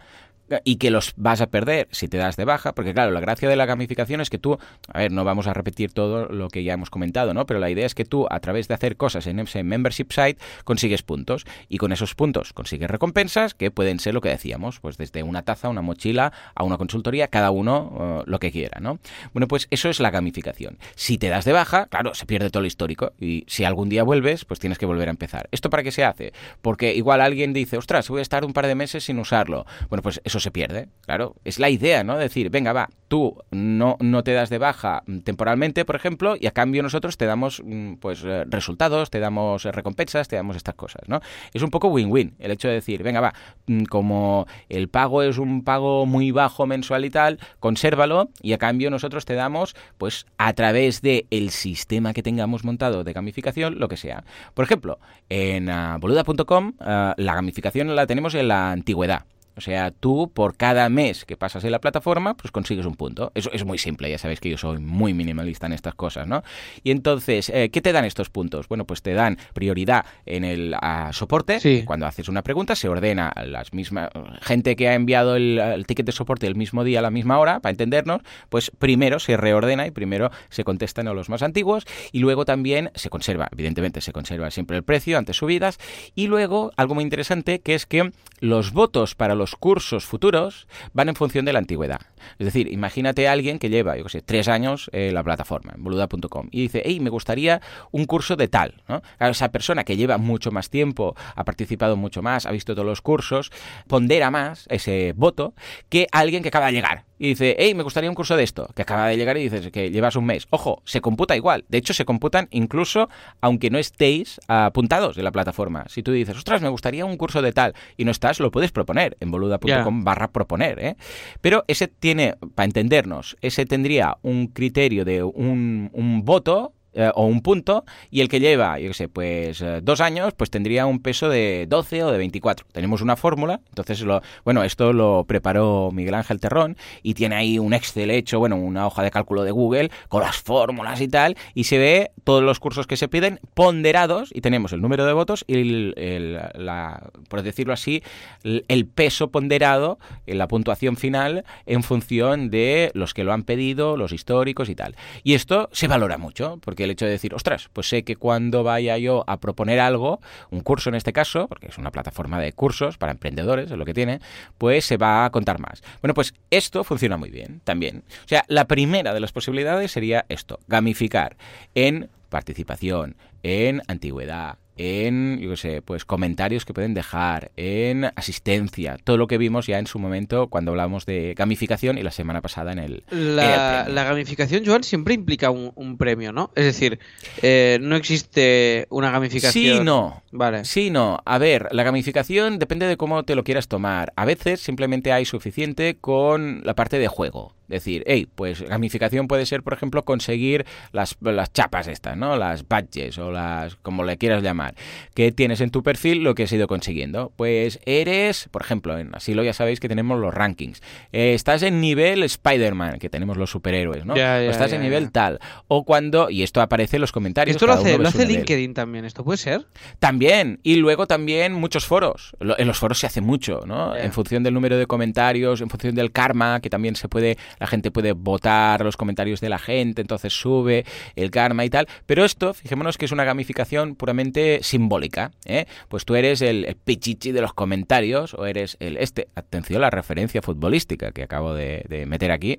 [0.64, 3.48] y que los vas a perder si te das de baja, porque claro, la gracia
[3.48, 4.58] de la gamificación es que tú,
[4.92, 7.46] a ver, no vamos a repetir todo lo que ya hemos comentado, ¿no?
[7.46, 10.38] Pero la idea es que tú, a través de hacer cosas en ese membership site,
[10.64, 14.96] consigues puntos, y con esos puntos consigues recompensas que pueden ser lo que decíamos, pues
[14.96, 18.98] desde una taza, una mochila, a una consultoría, cada uno eh, lo que quiera, ¿no?
[19.32, 20.78] Bueno, pues eso es la gamificación.
[20.94, 24.02] Si te das de baja, claro, se pierde todo el histórico, y si algún día
[24.02, 25.48] vuelves, pues tienes que volver a empezar.
[25.52, 26.32] ¿Esto para qué se hace?
[26.62, 29.66] Porque igual alguien dice, ostras, voy a estar un par de meses sin usarlo.
[29.88, 31.36] Bueno, pues eso se pierde, claro.
[31.44, 32.16] Es la idea, ¿no?
[32.16, 36.52] Decir, venga, va, tú no, no te das de baja temporalmente, por ejemplo, y a
[36.52, 40.74] cambio nosotros te damos mm, pues eh, resultados, te damos eh, recompensas, te damos estas
[40.76, 41.20] cosas, ¿no?
[41.52, 43.34] Es un poco win-win el hecho de decir, venga, va,
[43.66, 48.58] mm, como el pago es un pago muy bajo mensual y tal, consérvalo y a
[48.58, 53.78] cambio nosotros te damos, pues a través de el sistema que tengamos montado de gamificación,
[53.78, 54.24] lo que sea.
[54.54, 59.24] Por ejemplo, en ah, boluda.com ah, la gamificación la tenemos en la antigüedad.
[59.60, 63.30] O sea, tú por cada mes que pasas en la plataforma, pues consigues un punto.
[63.34, 66.42] Eso es muy simple, ya sabéis que yo soy muy minimalista en estas cosas, ¿no?
[66.82, 68.68] Y entonces, eh, ¿qué te dan estos puntos?
[68.68, 70.74] Bueno, pues te dan prioridad en el
[71.12, 71.60] soporte.
[71.60, 71.82] Sí.
[71.84, 74.08] Cuando haces una pregunta, se ordena a las mismas
[74.40, 77.38] gente que ha enviado el, el ticket de soporte el mismo día a la misma
[77.38, 81.84] hora, para entendernos, pues primero se reordena y primero se contestan a los más antiguos
[82.12, 85.76] y luego también se conserva, evidentemente se conserva siempre el precio ante subidas
[86.14, 91.08] y luego algo muy interesante que es que los votos para los cursos futuros van
[91.08, 92.00] en función de la antigüedad.
[92.38, 95.72] Es decir, imagínate a alguien que lleva, yo qué sé, tres años en la plataforma,
[95.74, 98.82] en boluda.com, y dice, hey, me gustaría un curso de tal.
[98.88, 99.02] ¿no?
[99.18, 103.02] Esa persona que lleva mucho más tiempo, ha participado mucho más, ha visto todos los
[103.02, 103.50] cursos,
[103.86, 105.54] pondera más ese voto
[105.88, 107.04] que alguien que acaba de llegar.
[107.18, 109.70] Y dice, hey, me gustaría un curso de esto, que acaba de llegar y dices
[109.70, 110.46] que llevas un mes.
[110.48, 111.66] Ojo, se computa igual.
[111.68, 113.10] De hecho, se computan incluso
[113.42, 115.84] aunque no estéis apuntados en la plataforma.
[115.88, 118.72] Si tú dices, ostras, me gustaría un curso de tal y no estás, lo puedes
[118.72, 120.78] proponer boluda.com barra proponer.
[120.78, 120.96] ¿eh?
[121.40, 127.26] Pero ese tiene, para entendernos, ese tendría un criterio de un, un voto eh, o
[127.26, 130.86] un punto, y el que lleva, yo qué sé, pues eh, dos años, pues tendría
[130.86, 132.66] un peso de 12 o de 24.
[132.72, 137.58] Tenemos una fórmula, entonces, lo, bueno, esto lo preparó Miguel Ángel Terrón y tiene ahí
[137.58, 141.36] un Excel hecho, bueno, una hoja de cálculo de Google con las fórmulas y tal,
[141.54, 145.12] y se ve todos los cursos que se piden ponderados y tenemos el número de
[145.12, 148.02] votos y, el, la, por decirlo así,
[148.42, 153.96] el peso ponderado en la puntuación final en función de los que lo han pedido,
[153.96, 154.96] los históricos y tal.
[155.22, 158.62] Y esto se valora mucho, porque el hecho de decir, ostras, pues sé que cuando
[158.62, 160.20] vaya yo a proponer algo,
[160.50, 163.84] un curso en este caso, porque es una plataforma de cursos para emprendedores, es lo
[163.84, 164.20] que tiene,
[164.58, 165.82] pues se va a contar más.
[166.02, 168.04] Bueno, pues esto funciona muy bien también.
[168.24, 171.36] O sea, la primera de las posibilidades sería esto, gamificar
[171.74, 178.96] en participación, en antigüedad, en, yo qué sé, pues comentarios que pueden dejar, en asistencia,
[179.02, 182.40] todo lo que vimos ya en su momento cuando hablamos de gamificación y la semana
[182.40, 186.50] pasada en el, la, en el la gamificación, Joan, siempre implica un, un premio, ¿no?
[186.54, 186.98] Es decir,
[187.42, 189.78] eh, no existe una gamificación.
[189.78, 190.22] Sí, no.
[190.32, 190.64] Vale.
[190.64, 191.20] Sí, no.
[191.24, 194.12] A ver, la gamificación depende de cómo te lo quieras tomar.
[194.16, 197.54] A veces simplemente hay suficiente con la parte de juego.
[197.68, 202.36] Decir, hey, pues gamificación puede ser, por ejemplo, conseguir las, las chapas estas, ¿no?
[202.36, 204.69] Las badges o las, como le quieras llamar,
[205.14, 207.32] que tienes en tu perfil lo que has ido consiguiendo.
[207.36, 210.82] Pues eres, por ejemplo, en Asilo ya sabéis que tenemos los rankings.
[211.12, 214.16] Eh, estás en nivel Spider-Man, que tenemos los superhéroes, ¿no?
[214.16, 215.40] Ya, ya, o estás ya, en nivel tal.
[215.68, 217.56] O cuando, y esto aparece en los comentarios.
[217.56, 218.10] Esto lo hace, lo.
[218.10, 219.66] LinkedIn también, ¿esto puede ser?
[219.98, 222.36] También, y luego también muchos foros.
[222.40, 223.96] En los foros se hace mucho, ¿no?
[223.96, 227.66] En función del número de comentarios, en función del karma, que también se puede, la
[227.66, 230.84] gente puede votar los comentarios de la gente, entonces sube
[231.16, 231.88] el karma y tal.
[232.06, 235.66] Pero esto, fijémonos que es una gamificación puramente simbólica, ¿eh?
[235.88, 239.90] Pues tú eres el, el pichichi de los comentarios, o eres el este, atención, la
[239.90, 242.58] referencia futbolística que acabo de, meter aquí.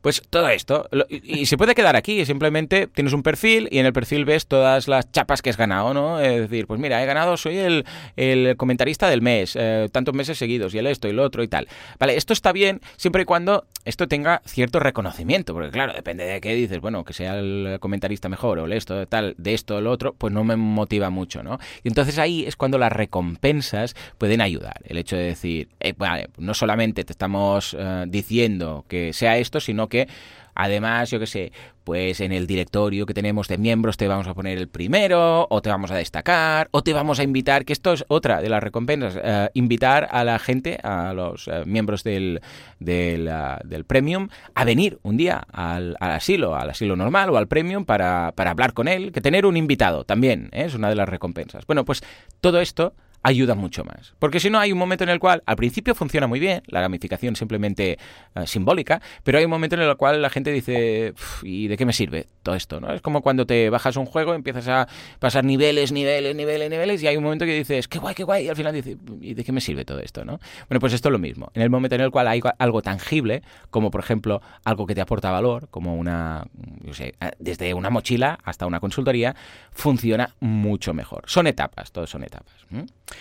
[0.00, 3.78] Pues todo esto, lo- y, y se puede quedar aquí, simplemente tienes un perfil y
[3.78, 6.20] en el perfil ves todas las chapas que has ganado, ¿no?
[6.20, 7.84] Es decir, pues mira, he ganado, soy el,
[8.16, 11.48] el comentarista del mes, eh, tantos meses seguidos, y el esto y lo otro y
[11.48, 11.68] tal.
[11.98, 16.40] Vale, esto está bien siempre y cuando esto tenga cierto reconocimiento, porque claro, depende de
[16.40, 19.80] qué dices, bueno, que sea el comentarista mejor o el esto, tal, de esto o
[19.80, 21.58] lo otro, pues no me motiva mucho, ¿no?
[21.82, 24.80] Y entonces ahí es cuando las recompensas pueden ayudar.
[24.84, 25.94] El hecho de decir, eh,
[26.38, 30.08] no solamente te estamos eh, diciendo que sea esto, sino que
[30.56, 31.52] Además, yo qué sé,
[31.84, 35.62] pues en el directorio que tenemos de miembros te vamos a poner el primero, o
[35.62, 38.62] te vamos a destacar, o te vamos a invitar, que esto es otra de las
[38.62, 42.40] recompensas, eh, invitar a la gente, a los eh, miembros del,
[42.80, 47.36] del, ah, del Premium, a venir un día al, al asilo, al asilo normal o
[47.36, 50.64] al Premium para, para hablar con él, que tener un invitado también ¿eh?
[50.64, 51.66] es una de las recompensas.
[51.66, 52.02] Bueno, pues
[52.40, 54.14] todo esto ayuda mucho más.
[54.18, 56.80] Porque si no, hay un momento en el cual al principio funciona muy bien, la
[56.80, 57.98] gamificación simplemente
[58.34, 61.76] eh, simbólica, pero hay un momento en el cual la gente dice, "Uf, ¿y de
[61.76, 62.80] qué me sirve todo esto?
[62.80, 62.92] ¿no?
[62.92, 64.88] Es como cuando te bajas un juego, empiezas a
[65.18, 68.46] pasar niveles, niveles, niveles, niveles, y hay un momento que dices, qué guay, qué guay,
[68.46, 70.24] y al final dices, ¿y de qué me sirve todo esto?
[70.24, 70.38] ¿no?
[70.68, 71.50] Bueno, pues esto es lo mismo.
[71.54, 75.00] En el momento en el cual hay algo tangible, como por ejemplo algo que te
[75.00, 76.44] aporta valor, como una,
[76.82, 79.34] yo sé, desde una mochila hasta una consultoría,
[79.72, 81.24] funciona mucho mejor.
[81.26, 82.54] Son etapas, todos son etapas.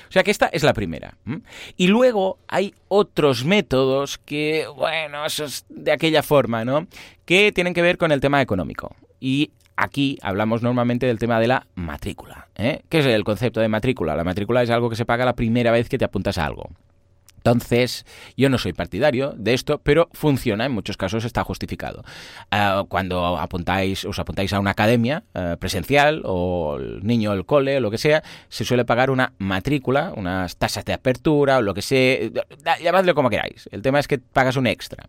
[0.09, 1.17] O sea que esta es la primera.
[1.77, 6.87] Y luego hay otros métodos que, bueno, eso es de aquella forma, ¿no?
[7.25, 8.95] Que tienen que ver con el tema económico.
[9.19, 12.47] Y aquí hablamos normalmente del tema de la matrícula.
[12.55, 12.81] ¿eh?
[12.89, 14.15] ¿Qué es el concepto de matrícula?
[14.15, 16.69] La matrícula es algo que se paga la primera vez que te apuntas a algo.
[17.45, 22.03] Entonces, yo no soy partidario de esto, pero funciona, en muchos casos está justificado.
[22.51, 27.77] Uh, cuando apuntáis, os apuntáis a una academia uh, presencial o el niño el cole
[27.77, 31.75] o lo que sea, se suele pagar una matrícula, unas tasas de apertura o lo
[31.75, 32.17] que sea,
[32.81, 33.69] llamadlo como queráis.
[33.71, 35.05] El tema es que pagas un extra.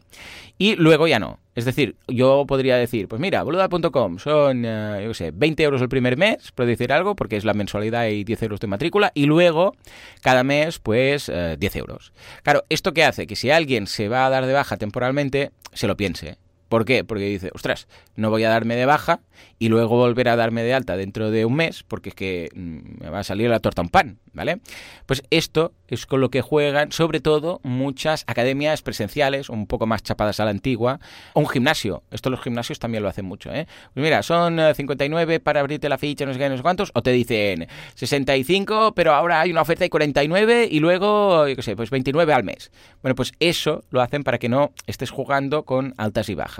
[0.59, 1.39] Y luego ya no.
[1.57, 5.81] Es decir, yo podría decir, pues mira, boluda.com son, uh, yo qué sé, 20 euros
[5.81, 9.11] el primer mes, por decir algo, porque es la mensualidad y 10 euros de matrícula,
[9.15, 9.75] y luego
[10.21, 12.13] cada mes, pues, uh, 10 euros.
[12.43, 13.27] Claro, ¿esto qué hace?
[13.27, 16.37] Que si alguien se va a dar de baja temporalmente, se lo piense.
[16.69, 17.05] ¿Por qué?
[17.05, 17.87] Porque dice, ostras,
[18.17, 19.21] no voy a darme de baja
[19.59, 23.03] y luego volver a darme de alta dentro de un mes porque es que mmm,
[23.03, 24.61] me va a salir la torta un pan, ¿vale?
[25.07, 30.03] Pues esto es con lo que juegan sobre todo muchas academias presenciales, un poco más
[30.03, 30.99] chapadas a la antigua,
[31.35, 32.03] o un gimnasio.
[32.11, 33.67] Esto los gimnasios también lo hacen mucho, ¿eh?
[33.95, 37.03] Pues mira, son 59 para abrirte la ficha, no sé qué, no sé cuántos, o
[37.03, 41.77] te dicen 65, pero ahora hay una oferta de 49 y luego, yo qué sé,
[41.77, 42.73] pues 29 al mes.
[43.03, 46.56] Bueno, pues eso lo hacen para que no estés jugando con altas y bajas.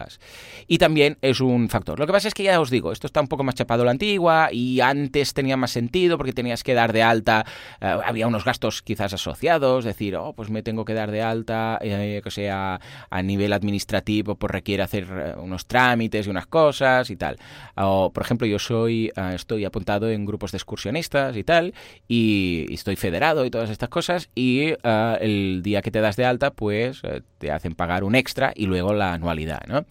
[0.67, 1.99] Y también es un factor.
[1.99, 3.91] Lo que pasa es que ya os digo, esto está un poco más chapado la
[3.91, 7.45] antigua y antes tenía más sentido porque tenías que dar de alta,
[7.81, 11.79] eh, había unos gastos quizás asociados, decir, oh, pues me tengo que dar de alta,
[11.81, 12.81] eh, que sea
[13.11, 17.39] a nivel administrativo, pues requiere hacer eh, unos trámites y unas cosas y tal.
[17.77, 21.75] O, por ejemplo, yo soy, estoy apuntado en grupos de excursionistas y tal,
[22.09, 26.25] y, y estoy federado y todas estas cosas, y el día que te das de
[26.25, 27.03] alta, pues
[27.39, 29.86] te hacen pagar un extra y luego la anualidad, ¿no?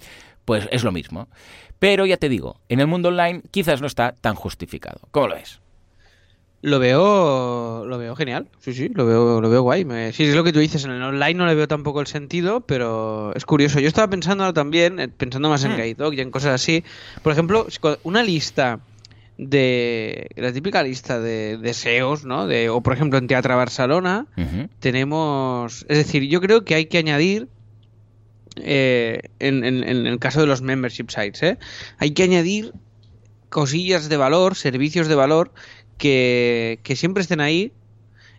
[0.45, 1.27] Pues es lo mismo.
[1.79, 4.99] Pero ya te digo, en el mundo online quizás no está tan justificado.
[5.11, 5.59] ¿Cómo lo ves?
[6.61, 9.85] Lo veo, lo veo genial, sí, sí, lo veo, lo veo guay.
[9.85, 12.07] Me, sí, es lo que tú dices, en el online no le veo tampoco el
[12.07, 13.79] sentido, pero es curioso.
[13.79, 15.75] Yo estaba pensando también, eh, pensando más en.
[15.75, 16.83] Guide Dog y en cosas así.
[17.21, 17.67] Por ejemplo,
[18.01, 18.79] una lista
[19.37, 22.47] de la típica lista de deseos, ¿no?
[22.47, 24.69] De, o por ejemplo en Teatro Barcelona Uh -huh.
[24.79, 27.47] tenemos, es decir, yo creo que hay que añadir
[28.57, 31.57] eh, en, en, en, el caso de los membership sites, ¿eh?
[31.97, 32.73] hay que añadir
[33.49, 35.51] cosillas de valor, servicios de valor
[35.97, 37.71] que, que siempre estén ahí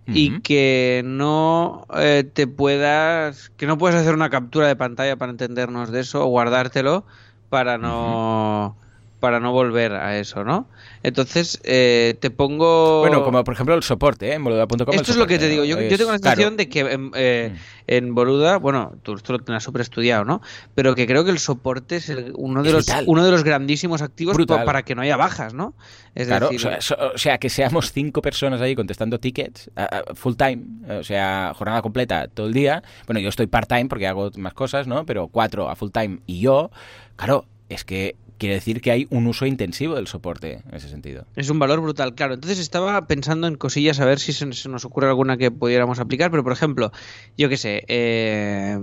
[0.07, 0.15] uh -huh.
[0.15, 5.33] y que no eh, te puedas, que no puedas hacer una captura de pantalla para
[5.33, 7.07] entendernos de eso o guardártelo
[7.49, 8.86] para no, uh -huh.
[9.21, 10.69] Para no volver a eso, ¿no?
[11.03, 13.01] Entonces, eh, te pongo...
[13.01, 14.35] Bueno, como por ejemplo el soporte, ¿eh?
[14.35, 14.95] En boluda.com.
[14.95, 15.65] Esto es lo que te digo.
[15.65, 17.59] Yo, yo tengo la sensación de que en, eh, mm.
[17.87, 20.43] en, Boluda, bueno, tú esto lo tienes súper estudiado, ¿no?
[20.75, 24.37] Pero que creo que el soporte es uno, de los, uno de los grandísimos activos
[24.47, 25.75] para que no haya bajas, ¿no?
[26.15, 26.71] Es claro, decir...
[26.99, 29.71] o, sea, que seamos cinco personas ahí contestando tickets
[30.15, 32.83] full time, o sea, jornada completa todo el día.
[33.07, 35.07] Bueno, yo estoy part time porque hago más cosas, ¿no?
[35.07, 36.71] Pero cuatro a full time y yo,
[37.17, 41.27] claro, es que quiere decir que hay un uso intensivo del soporte en ese sentido.
[41.37, 42.35] Es un valor brutal, claro.
[42.35, 46.31] Entonces estaba pensando en cosillas a ver si se, nos ocurre alguna que pudiéramos aplicar,
[46.31, 46.93] pero por ejemplo,
[47.37, 48.79] yo qué sé, eh,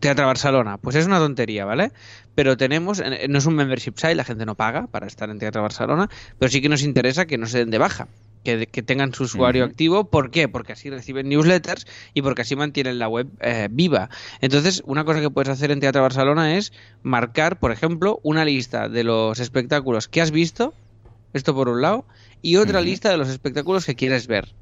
[0.00, 1.92] Teatro Barcelona, pues es una tontería, ¿vale?
[2.34, 5.38] Pero tenemos, eh, no es un membership site, la gente no paga para estar en
[5.38, 6.08] Teatro Barcelona,
[6.38, 8.08] pero sí que nos interesa que no se den de baja
[8.44, 10.10] que, tengan su usuario activo.
[10.10, 10.48] ¿Por qué?
[10.48, 14.10] Porque así reciben newsletters y porque así mantienen la web eh, viva.
[14.40, 16.72] Entonces, una cosa que puedes hacer en Teatro Barcelona es
[17.02, 20.74] marcar, por ejemplo, una lista de los espectáculos que has visto,
[21.32, 22.06] esto por un lado,
[22.42, 24.54] y otra lista de los espectáculos que quieres ver.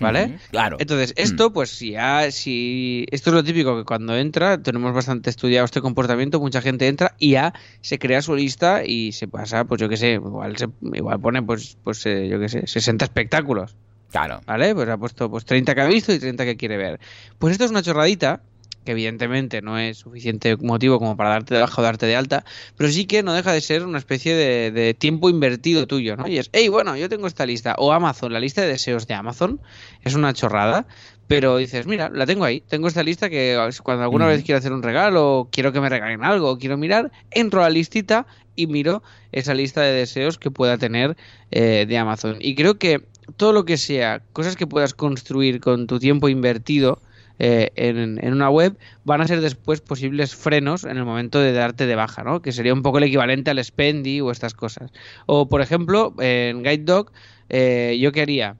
[0.00, 0.38] ¿Vale?
[0.50, 0.76] claro.
[0.80, 3.06] Entonces, esto, pues si ya, si.
[3.10, 7.14] Esto es lo típico que cuando entra, tenemos bastante estudiado este comportamiento, mucha gente entra
[7.18, 10.68] y ya se crea su lista y se pasa, pues yo qué sé, igual se,
[10.94, 13.76] igual pone, pues, pues eh, yo qué sé, 60 espectáculos.
[14.10, 14.40] Claro.
[14.46, 14.74] ¿Vale?
[14.74, 17.00] Pues ha puesto pues 30 que ha visto y 30 que quiere ver.
[17.38, 18.42] Pues esto es una chorradita
[18.84, 22.44] que evidentemente no es suficiente motivo como para darte de baja o darte de alta,
[22.76, 26.28] pero sí que no deja de ser una especie de, tiempo invertido tuyo, ¿no?
[26.28, 29.14] Y es, hey, bueno, yo tengo esta lista, o Amazon, la lista de deseos de
[29.14, 29.60] Amazon,
[30.02, 30.86] es una chorrada,
[31.26, 34.72] pero dices, mira, la tengo ahí, tengo esta lista que cuando alguna vez quiero hacer
[34.72, 38.26] un regalo, quiero que me regalen algo, quiero mirar, entro a la listita
[38.56, 41.16] y miro esa lista de deseos que pueda tener
[41.50, 42.36] eh, de Amazon.
[42.40, 43.02] Y creo que
[43.36, 47.00] todo lo que sea, cosas que puedas construir con tu tiempo invertido,
[47.38, 51.86] eh, en, una web van a ser después posibles frenos en el momento de darte
[51.86, 52.42] de baja, ¿no?
[52.42, 54.92] Que sería un poco el equivalente al Spendy o estas cosas.
[55.26, 57.10] O, por ejemplo, en GuideDog,
[57.48, 58.56] eh, yo quería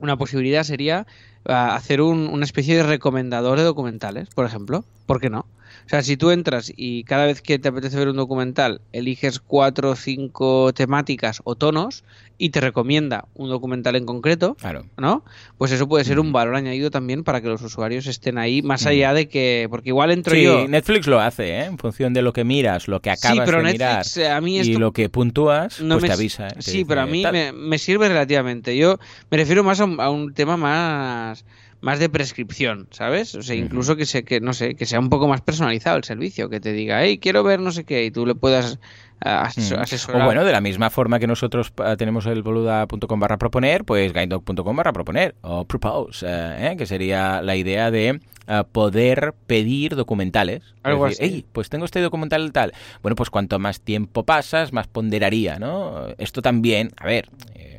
[0.00, 1.06] una posibilidad sería
[1.46, 4.84] ah, hacer una especie de recomendador de documentales, por ejemplo.
[5.06, 5.46] ¿Por qué no?
[5.86, 9.40] O sea, si tú entras y cada vez que te apetece ver un documental eliges
[9.40, 12.04] cuatro o cinco temáticas o tonos
[12.36, 14.86] y te recomienda un documental en concreto, claro.
[14.96, 15.24] ¿no?
[15.56, 18.86] Pues eso puede ser un valor añadido también para que los usuarios estén ahí, más
[18.86, 19.68] allá de que...
[19.70, 20.66] Porque igual entro sí, yo...
[20.66, 21.64] Netflix lo hace, ¿eh?
[21.66, 24.76] En función de lo que miras, lo que acabas de mirar eh, a mí y
[24.76, 26.48] lo que puntúas, pues te avisa.
[26.48, 26.56] ¿eh?
[26.58, 28.76] sí, pero a mí me, sirve relativamente.
[28.76, 28.98] Yo
[29.30, 31.44] me refiero más a un tema más
[31.84, 33.34] más de prescripción, ¿sabes?
[33.34, 36.04] O sea, incluso que, se, que, no sé, que sea un poco más personalizado el
[36.04, 38.78] servicio, que te diga, hey, quiero ver no sé qué, y tú le puedas
[39.20, 39.86] asesorar.
[40.14, 44.14] O bueno, de la misma forma que nosotros eh, tenemos el boluda.com barra proponer, pues
[44.14, 46.76] guidedog.com barra proponer, o propose, eh, ¿eh?
[46.78, 48.18] que sería la idea de
[48.72, 50.62] poder pedir documentales.
[50.82, 51.44] Algo así.
[51.52, 52.72] pues tengo este documental tal.
[53.02, 56.08] Bueno, pues cuanto más tiempo pasas, más ponderaría, ¿no?
[56.18, 57.28] Esto también, a ver,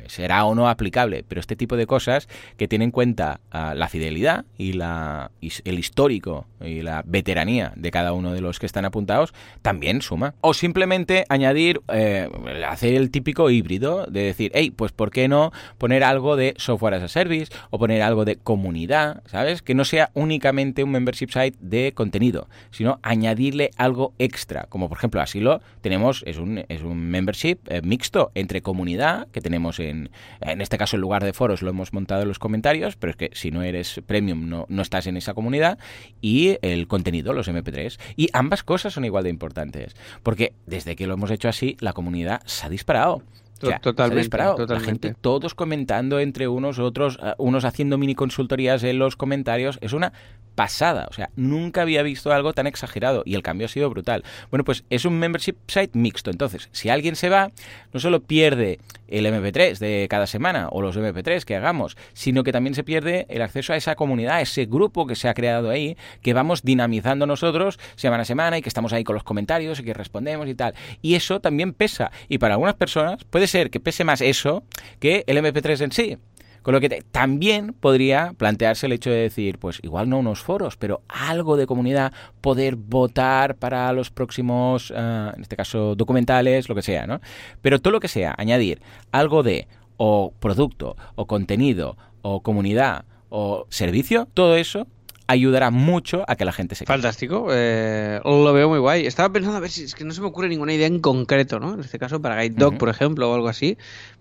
[0.08, 3.88] será o no aplicable, pero este tipo de cosas que tienen en cuenta ah, la
[3.88, 8.84] fidelidad y, la, el histórico y la veteranía de cada uno de los que están
[8.84, 10.34] apuntados también suma.
[10.40, 12.28] O simplemente añadir, eh,
[12.68, 16.94] hacer el típico híbrido de decir, hey, pues ¿por qué no poner algo de software
[16.94, 19.62] as a service o poner algo de comunidad, ¿sabes?
[19.62, 24.98] Que no sea únicamente un membership site de contenido, sino añadirle algo extra, como por
[24.98, 29.95] ejemplo Asilo tenemos, es un, es un membership eh, mixto entre comunidad que tenemos en
[30.40, 33.16] en, este caso en lugar de foros lo hemos montado en los comentarios, pero es
[33.16, 35.78] que si no eres premium no, no estás en esa comunidad,
[36.20, 37.98] y el contenido, los MP3.
[38.16, 41.92] Y ambas cosas son igual de importantes, porque desde que lo hemos hecho así, la
[41.92, 43.22] comunidad se ha disparado.
[43.58, 49.16] Totalmente, La gente, todos comentando entre unos, otros, eh, unos haciendo mini consultorías en los
[49.16, 49.78] comentarios.
[49.80, 50.12] Es una
[50.56, 51.06] pasada.
[51.08, 54.24] O sea, nunca había visto algo tan exagerado y el cambio ha sido brutal.
[54.50, 56.30] Bueno, pues es un membership site mixto.
[56.30, 57.52] Entonces, si alguien se va,
[57.92, 62.52] no solo pierde el MP3 de cada semana o los MP3 que hagamos, sino que
[62.52, 65.70] también se pierde el acceso a esa comunidad, a ese grupo que se ha creado
[65.70, 69.78] ahí, que vamos dinamizando nosotros semana a semana y que estamos ahí con los comentarios
[69.78, 70.74] y que respondemos y tal.
[71.02, 72.10] Y eso también pesa.
[72.28, 74.64] Y para algunas personas puede ser que pese más eso
[74.98, 76.18] que el MP3 en sí.
[76.62, 80.76] Con lo que también podría plantearse el hecho de decir, pues igual no unos foros,
[80.76, 86.74] pero algo de comunidad, poder votar para los próximos, eh, en este caso, documentales, lo
[86.74, 87.20] que sea, ¿no?
[87.62, 88.82] Pero todo lo que sea, añadir
[89.12, 94.88] algo de o producto, o contenido, o comunidad, o servicio, todo eso
[95.26, 96.94] ayudará mucho a que la gente se quede.
[96.94, 99.06] Fantástico, eh, lo veo muy guay.
[99.06, 101.58] Estaba pensando a ver si es que no se me ocurre ninguna idea en concreto,
[101.60, 101.74] ¿no?
[101.74, 103.76] En este caso para Guide Dog, por ejemplo, o algo así.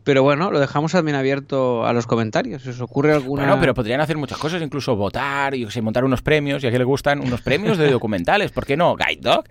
[0.06, 2.62] Pero bueno, lo dejamos también abierto a los comentarios.
[2.62, 3.41] Si os ocurre alguna.
[3.41, 6.80] Bueno, pero podrían hacer muchas cosas, incluso votar, y montar unos premios, y a quien
[6.80, 8.51] le gustan unos premios de documentales.
[8.51, 8.95] ¿Por qué no?
[8.95, 9.45] Guide Dog.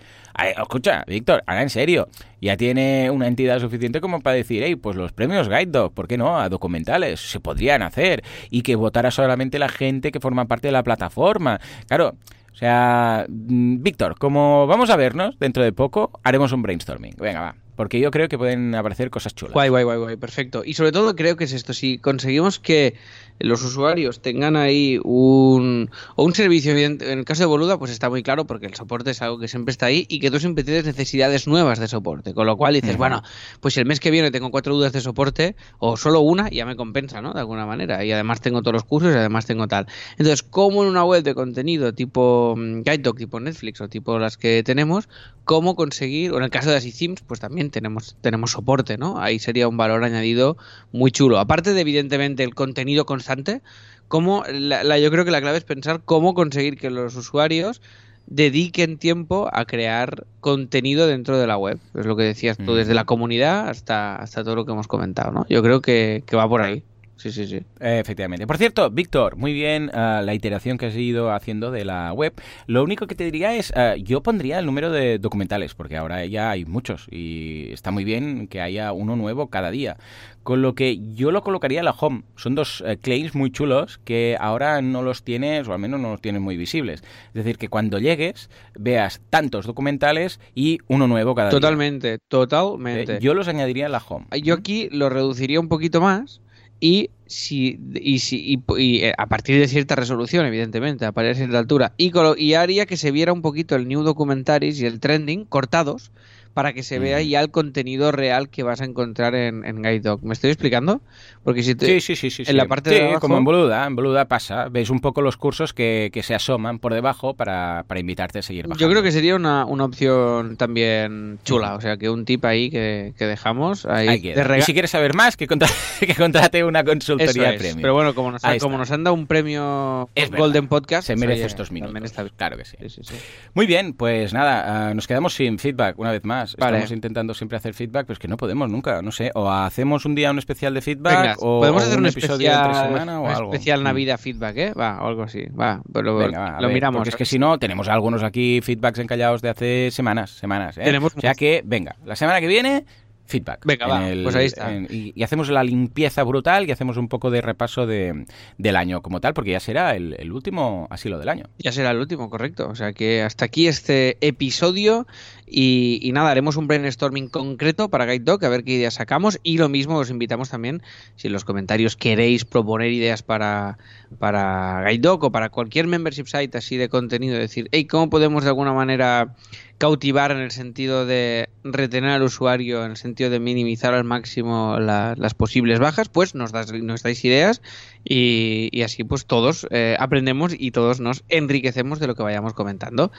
[0.60, 2.08] Escucha, Víctor, haga en serio.
[2.40, 6.06] Ya tiene una entidad suficiente como para decir, hey, pues los premios Guide Dog, ¿por
[6.06, 6.38] qué no?
[6.38, 7.18] A documentales.
[7.18, 8.22] Se podrían hacer.
[8.48, 11.43] Y que votara solamente la gente que forma parte de la plataforma.
[11.86, 12.14] Claro.
[12.52, 17.14] O sea, mm, Víctor, como vamos a vernos dentro de poco, haremos un brainstorming.
[17.18, 17.63] Venga, va.
[17.76, 19.52] Porque yo creo que pueden aparecer cosas chulas.
[19.52, 20.62] Guay, guay, guay, guay, perfecto.
[20.64, 22.94] Y sobre todo creo que es esto, si conseguimos que
[23.40, 28.08] los usuarios tengan ahí un, o un servicio, en el caso de Boluda, pues está
[28.08, 30.62] muy claro porque el soporte es algo que siempre está ahí y que tú siempre
[30.62, 33.22] tienes necesidades nuevas de soporte, con lo cual dices, bueno,
[33.60, 36.64] pues si el mes que viene tengo cuatro dudas de soporte o solo una, ya
[36.64, 37.32] me compensa, ¿no?
[37.32, 38.04] De alguna manera.
[38.04, 39.86] Y además tengo todos los cursos y además tengo tal.
[40.12, 44.36] Entonces, ¿cómo en una web de contenido tipo mm, GuideDog, tipo Netflix o tipo las
[44.36, 45.08] que tenemos,
[45.44, 49.18] cómo conseguir, o en el caso de Themes, pues también tenemos, tenemos soporte, ¿no?
[49.20, 50.56] Ahí sería un valor añadido
[50.92, 51.38] muy chulo.
[51.38, 53.62] Aparte de, evidentemente, el contenido constante,
[54.08, 57.80] cómo la, la- yo creo que la clave es pensar cómo conseguir que los usuarios
[58.26, 61.78] dediquen tiempo a crear contenido dentro de la web.
[61.94, 62.76] Es lo que decías tú, Mm.
[62.76, 65.46] desde la comunidad hasta, hasta todo lo que hemos comentado, ¿no?
[65.48, 66.82] Yo creo que, que va por ahí.
[67.16, 67.56] Sí, sí, sí.
[67.80, 68.46] Eh, Efectivamente.
[68.46, 72.34] Por cierto, Víctor, muy bien ah, la iteración que has ido haciendo de la web.
[72.66, 76.24] Lo único que te diría es, ah, yo pondría el número de documentales, porque ahora
[76.26, 79.96] ya hay muchos y está muy bien que haya uno nuevo cada día.
[80.42, 82.24] Con lo que yo lo colocaría en la home.
[82.36, 86.10] Son dos eh, claims muy chulos que ahora no los tienes, o al menos no
[86.10, 87.02] los tienes muy visibles.
[87.28, 92.18] Es decir, que cuando llegues veas tantos documentales y uno nuevo cada Totalmente, día.
[92.28, 93.14] totalmente.
[93.14, 94.26] Eh, Yo los añadiría en la home.
[94.42, 96.42] Yo aquí lo reduciría un poquito más
[96.80, 101.36] y si y si y, eh, a partir de cierta resolución, evidentemente, a partir de
[101.36, 105.00] cierta altura y, y haría que se viera un poquito el new documentaries y el
[105.00, 106.12] trending cortados
[106.54, 107.26] para que se vea Ujú.
[107.28, 110.24] ya el contenido real que vas a encontrar en, en Guide Dog.
[110.24, 111.02] ¿Me estoy explicando?
[111.42, 112.42] Porque si te- Sí, sí, sí, sí.
[112.42, 112.52] en sí.
[112.54, 114.68] la parte Sí, de abajo- como en Boluda, en Boluda pasa.
[114.68, 118.42] Ves un poco los cursos que, que se asoman por debajo para, para invitarte a
[118.42, 118.80] seguir bajando.
[118.80, 122.70] Yo creo que sería una, una opción también chula, o sea, que un tip ahí
[122.70, 125.68] que, que dejamos ahí Ahí de Y si quieres saber más, que, contra-
[126.00, 127.58] que contrate una consultoría es.
[127.60, 127.82] premium.
[127.82, 130.30] Pero bueno, como nos, como nos han dado un premio Es.
[130.30, 132.00] Golden Podcast, se merece oye, estos minutos.
[132.04, 132.28] está.
[132.28, 132.76] Claro que sí.
[132.80, 133.14] Sí, sí, sí.
[133.54, 136.43] Muy bien, pues nada, ah, nos quedamos sin feedback una vez más.
[136.58, 136.76] Vale.
[136.78, 139.30] Estamos intentando siempre hacer feedback, pues que no podemos nunca, no sé.
[139.34, 142.50] O hacemos un día un especial de feedback, Venga, o, podemos hacer un un episodio
[142.50, 143.52] especial, entre semana o un algo.
[143.52, 143.84] especial Mm.
[143.84, 144.72] Navidad feedback, ¿eh?
[144.78, 145.44] Va, o algo así.
[145.58, 146.98] Va, pero Venga, va, a lo ver, miramos.
[147.00, 150.76] Porque es que si no, tenemos algunos aquí feedbacks encallados de hace semanas, semanas.
[150.78, 150.82] ¿eh?
[150.84, 152.84] Tenemos o sea que, venga, la semana que viene,
[153.26, 153.64] feedback.
[153.64, 154.70] Venga, va, pues ahí está.
[154.74, 158.26] en- y, y hacemos la limpieza brutal y hacemos un poco de repaso de,
[158.58, 161.44] del año como tal, porque ya será el, el último asilo del año.
[161.58, 162.68] Ya será el último, correcto.
[162.68, 165.06] O sea que hasta aquí este episodio
[165.46, 169.58] y, nada, haremos un brainstorming concreto para Guide Dog, a ver qué ideas sacamos y
[169.58, 170.82] lo mismo os invitamos también,
[171.16, 173.78] si en los comentarios queréis proponer ideas para,
[174.18, 178.48] para Guide o para cualquier membership site así de contenido, decir, hey, ¿cómo podemos de
[178.50, 179.34] alguna manera
[179.78, 184.78] cautivar en el sentido de retener al usuario, en el sentido de minimizar al máximo
[184.78, 187.60] la- las posibles bajas, pues nos, das, nos dais ideas
[188.04, 192.54] y, y así pues todos eh, aprendemos y todos nos enriquecemos de lo que vayamos
[192.54, 193.10] comentando.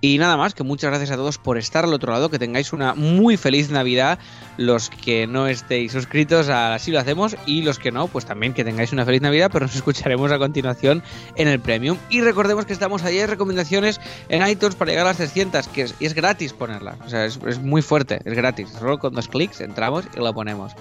[0.00, 2.72] Y nada más, que muchas gracias a todos por estar al otro lado, que tengáis
[2.72, 4.18] una muy feliz Navidad,
[4.56, 8.52] los que no estéis suscritos a Así lo hacemos y los que no, pues también
[8.52, 11.02] que tengáis una feliz Navidad, pero nos escucharemos a continuación
[11.36, 11.98] en el Premium.
[12.10, 15.82] Y recordemos que estamos ahí en recomendaciones en iTunes para llegar a las 300, que
[15.82, 19.14] es, y es gratis ponerla, o sea, es, es muy fuerte, es gratis, solo con
[19.14, 20.72] dos clics entramos y lo ponemos.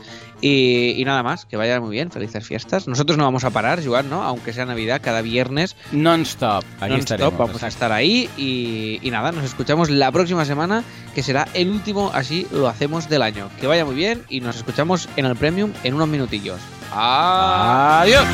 [0.41, 2.87] Y, y nada más, que vaya muy bien, felices fiestas.
[2.87, 4.23] Nosotros no vamos a parar, Joan, ¿no?
[4.23, 6.63] Aunque sea Navidad, cada viernes Non-stop.
[6.79, 7.37] Aquí non-stop estaremos.
[7.37, 10.82] vamos a estar ahí y, y nada, nos escuchamos la próxima semana,
[11.13, 13.49] que será el último, así lo hacemos del año.
[13.59, 16.59] Que vaya muy bien y nos escuchamos en el Premium en unos minutillos.
[16.91, 18.25] ¡Adiós!